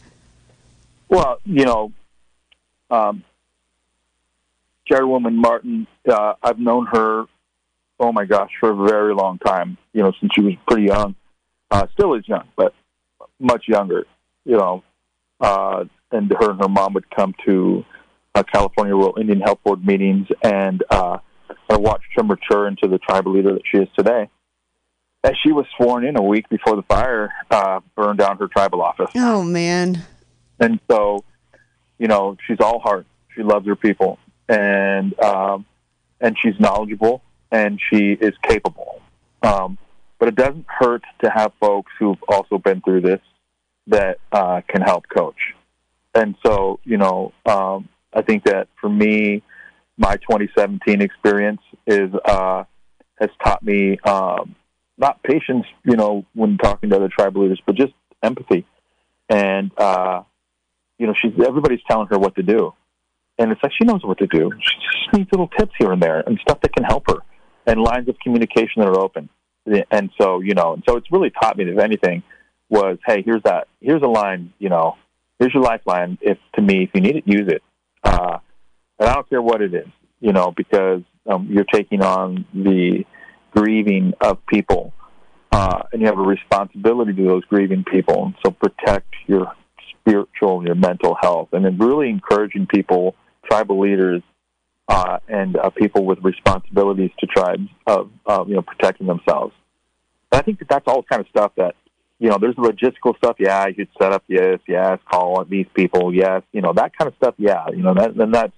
[1.09, 1.91] Well, you know,
[2.89, 3.24] um,
[4.86, 7.26] Chairwoman Martin, uh, I've known her,
[8.00, 11.16] oh my gosh, for a very long time, you know, since she was pretty young
[11.74, 12.74] uh, still is young, but
[13.39, 14.06] much younger,
[14.46, 14.84] you know.
[15.41, 17.84] Uh, and her and her mom would come to
[18.36, 21.18] uh, California Rural Indian Health Board meetings, and uh,
[21.70, 24.30] I watched her mature into the tribal leader that she is today.
[25.24, 28.82] As she was sworn in a week before the fire uh, burned down her tribal
[28.82, 29.10] office.
[29.16, 30.04] Oh man!
[30.60, 31.24] And so,
[31.98, 33.08] you know, she's all heart.
[33.36, 35.66] She loves her people, and um,
[36.22, 37.24] and she's knowledgeable,
[37.54, 39.01] and she is capable.
[39.43, 39.78] Um,
[40.20, 43.22] but it doesn't hurt to have folks who've also been through this
[43.88, 45.54] that uh, can help coach.
[46.16, 49.43] And so, you know, um, I think that for me,
[49.97, 52.64] my 2017 experience is uh,
[53.20, 54.56] has taught me um,
[54.97, 58.66] not patience, you know, when talking to other tribal leaders, but just empathy.
[59.30, 60.24] And uh,
[60.97, 62.74] you know, she's everybody's telling her what to do,
[63.38, 64.51] and it's like she knows what to do.
[64.60, 67.18] She just needs little tips here and there and stuff that can help her,
[67.66, 69.30] and lines of communication that are open.
[69.91, 72.24] And so you know, and so it's really taught me, that if anything,
[72.70, 74.97] was hey, here's that, here's a line, you know,
[75.39, 76.18] here's your lifeline.
[76.22, 77.61] If to me, if you need it, use it,
[78.03, 78.39] uh,
[78.99, 79.88] and I don't care what it is,
[80.20, 83.05] you know, because um, you're taking on the
[83.51, 84.93] grieving of people,
[85.51, 89.51] uh, and you have a responsibility to those grieving people, and so protect your
[89.99, 93.16] spiritual your mental health, and then really encouraging people,
[93.49, 94.22] tribal leaders,
[94.88, 99.53] uh, and uh, people with responsibilities to tribes of uh, you know protecting themselves.
[100.31, 101.75] And I think that that's all kind of stuff that
[102.19, 102.38] you know.
[102.39, 103.38] There's the logistical stuff.
[103.39, 104.23] Yeah, you set up.
[104.27, 104.99] Yes, yes.
[105.09, 106.13] Call these people.
[106.13, 107.36] Yes, you know that kind of stuff.
[107.38, 108.15] Yeah, you know that.
[108.15, 108.53] Then that's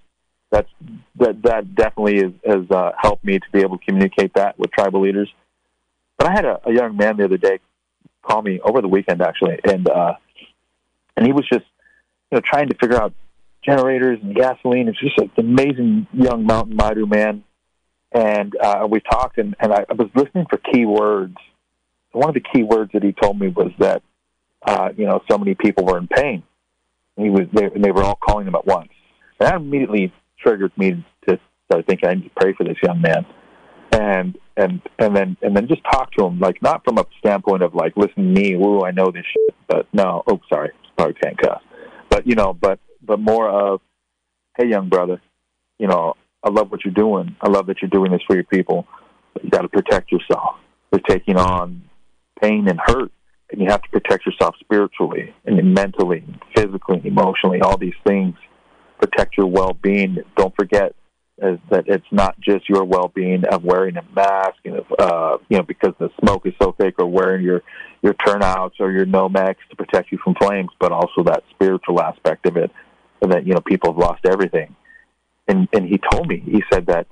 [0.50, 0.68] that's
[1.16, 4.70] that that definitely is, has uh, helped me to be able to communicate that with
[4.72, 5.32] tribal leaders.
[6.18, 7.58] But I had a, a young man the other day
[8.22, 10.14] call me over the weekend actually, and uh,
[11.16, 11.64] and he was just
[12.30, 13.12] you know trying to figure out
[13.66, 14.88] generators and gasoline.
[14.88, 17.44] It's just an amazing young mountain Maidu man.
[18.12, 21.36] And uh, we talked, and, and I, I was listening for key words.
[22.12, 24.02] One of the key words that he told me was that,
[24.66, 26.42] uh, you know, so many people were in pain.
[27.16, 28.88] He was, they, they were all calling him at once.
[29.38, 31.38] And that immediately triggered me to
[31.70, 33.26] start thinking I need to pray for this young man.
[33.92, 37.62] And and and then and then just talk to him like not from a standpoint
[37.62, 41.14] of like listen to me, ooh, I know this shit, but no, oh sorry, probably
[41.14, 41.62] can't cuss.
[42.10, 43.80] But you know, but but more of,
[44.56, 45.20] hey, young brother,
[45.78, 47.36] you know, I love what you're doing.
[47.40, 48.86] I love that you're doing this for your people.
[49.34, 50.56] But you got to protect yourself.
[50.92, 51.82] You're taking on
[52.40, 53.10] pain and hurt,
[53.50, 57.60] and you have to protect yourself spiritually and mentally, and physically, emotionally.
[57.60, 58.34] All these things
[59.00, 60.18] protect your well-being.
[60.36, 60.94] Don't forget
[61.38, 65.58] is that it's not just your well-being of wearing a mask and of, uh, you
[65.58, 67.62] know because the smoke is so thick, or wearing your
[68.02, 72.46] your turnouts or your Nomex to protect you from flames, but also that spiritual aspect
[72.46, 72.70] of it
[73.20, 74.74] that you know people have lost everything.
[75.48, 77.06] And and he told me he said that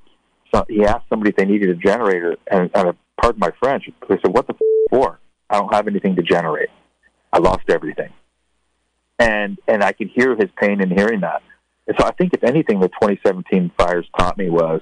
[0.54, 4.16] so he asked somebody if they needed a generator, and, and pardon my French, they
[4.16, 5.18] said, "What the f- for?
[5.50, 6.68] I don't have anything to generate.
[7.32, 8.10] I lost everything."
[9.18, 11.42] And and I could hear his pain in hearing that.
[11.86, 14.80] And so I think if anything, the 2017 fires taught me was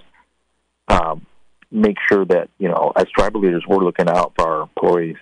[0.88, 1.26] um,
[1.70, 5.16] make sure that you know as tribal leaders we're looking out for our employees.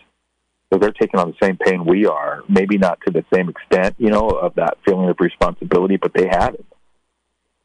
[0.72, 3.96] So they're taking on the same pain we are, maybe not to the same extent,
[3.98, 6.64] you know, of that feeling of responsibility, but they have it.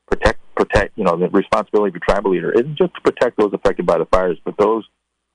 [0.10, 3.54] Protect, protect, you know, the responsibility of a tribal leader isn't just to protect those
[3.54, 4.86] affected by the fires, but those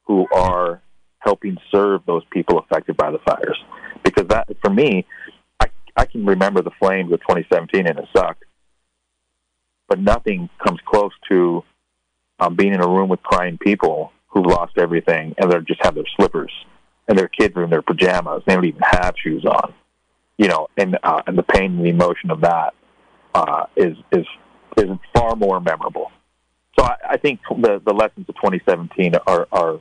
[0.04, 0.82] who are
[1.20, 3.58] helping serve those people affected by the fires.
[4.02, 5.06] Because that, for me,
[5.60, 5.66] I,
[5.96, 8.44] I can remember the flames of 2017 and it sucked,
[9.88, 11.62] but nothing comes close to
[12.40, 15.94] um, being in a room with crying people who've lost everything and they just have
[15.94, 16.50] their slippers
[17.10, 18.44] and their kids are in their pajamas.
[18.46, 19.74] They don't even have shoes on,
[20.38, 22.72] you know, and uh, and the pain and the emotion of that
[23.34, 24.24] uh, is is
[24.76, 26.12] is far more memorable.
[26.78, 29.80] So I, I think the the lessons of 2017 are are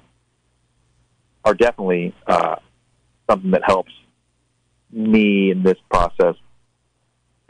[1.45, 2.55] are definitely uh,
[3.29, 3.91] something that helps
[4.91, 6.35] me in this process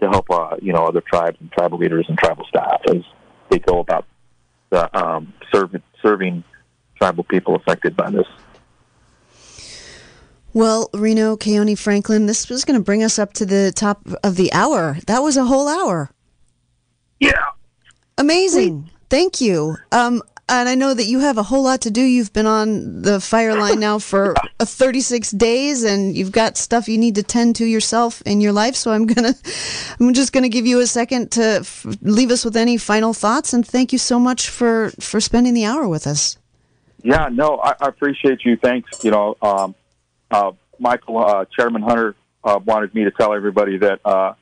[0.02, 3.02] to help uh, you know other tribes and tribal leaders and tribal staff as
[3.50, 4.06] they go about
[4.72, 6.44] the, um, serving serving
[6.98, 8.28] tribal people affected by this.
[10.54, 14.36] Well, Reno, Keoni, Franklin, this was going to bring us up to the top of
[14.36, 14.98] the hour.
[15.08, 16.10] That was a whole hour.
[17.20, 17.46] Yeah.
[18.18, 18.90] Amazing.
[19.10, 19.78] Thank you.
[19.92, 22.02] Um, and I know that you have a whole lot to do.
[22.02, 26.98] You've been on the fire line now for 36 days, and you've got stuff you
[26.98, 28.76] need to tend to yourself in your life.
[28.76, 29.36] So I'm gonna,
[30.00, 33.54] I'm just gonna give you a second to f- leave us with any final thoughts.
[33.54, 36.38] And thank you so much for for spending the hour with us.
[37.04, 38.58] Yeah, no, I, I appreciate you.
[38.58, 39.04] Thanks.
[39.04, 39.76] You know, um,
[40.32, 44.34] uh, Michael, uh, Chairman Hunter uh, wanted me to tell everybody that uh,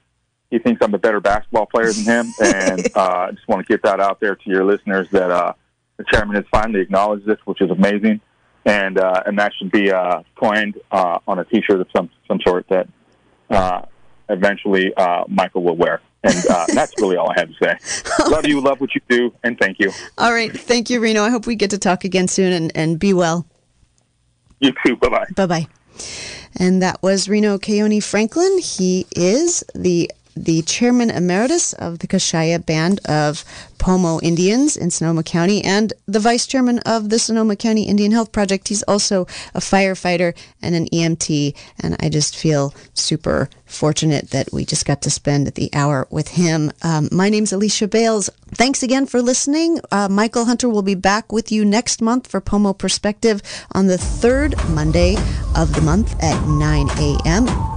[0.49, 3.71] he thinks I'm a better basketball player than him, and uh, I just want to
[3.71, 5.53] get that out there to your listeners that uh,
[5.97, 8.21] the chairman has finally acknowledged this, which is amazing,
[8.65, 12.39] and uh, and that should be uh, coined uh, on a T-shirt of some some
[12.45, 12.87] sort that
[13.49, 13.81] uh,
[14.29, 16.01] eventually uh, Michael will wear.
[16.23, 18.29] And uh, that's really all I have to say.
[18.29, 19.91] love you, love what you do, and thank you.
[20.17, 21.23] All right, thank you, Reno.
[21.23, 23.47] I hope we get to talk again soon, and, and be well.
[24.59, 24.95] You too.
[24.95, 25.25] Bye bye.
[25.35, 25.67] Bye bye.
[26.55, 28.59] And that was Reno Keoni Franklin.
[28.59, 30.11] He is the
[30.45, 33.43] the chairman emeritus of the Kashaya Band of
[33.77, 38.31] Pomo Indians in Sonoma County and the vice chairman of the Sonoma County Indian Health
[38.31, 38.67] Project.
[38.67, 39.21] He's also
[39.53, 41.55] a firefighter and an EMT.
[41.79, 46.29] And I just feel super fortunate that we just got to spend the hour with
[46.29, 46.71] him.
[46.81, 48.29] Um, my name's Alicia Bales.
[48.49, 49.79] Thanks again for listening.
[49.91, 53.41] Uh, Michael Hunter will be back with you next month for Pomo Perspective
[53.73, 55.17] on the third Monday
[55.55, 57.76] of the month at 9 a.m.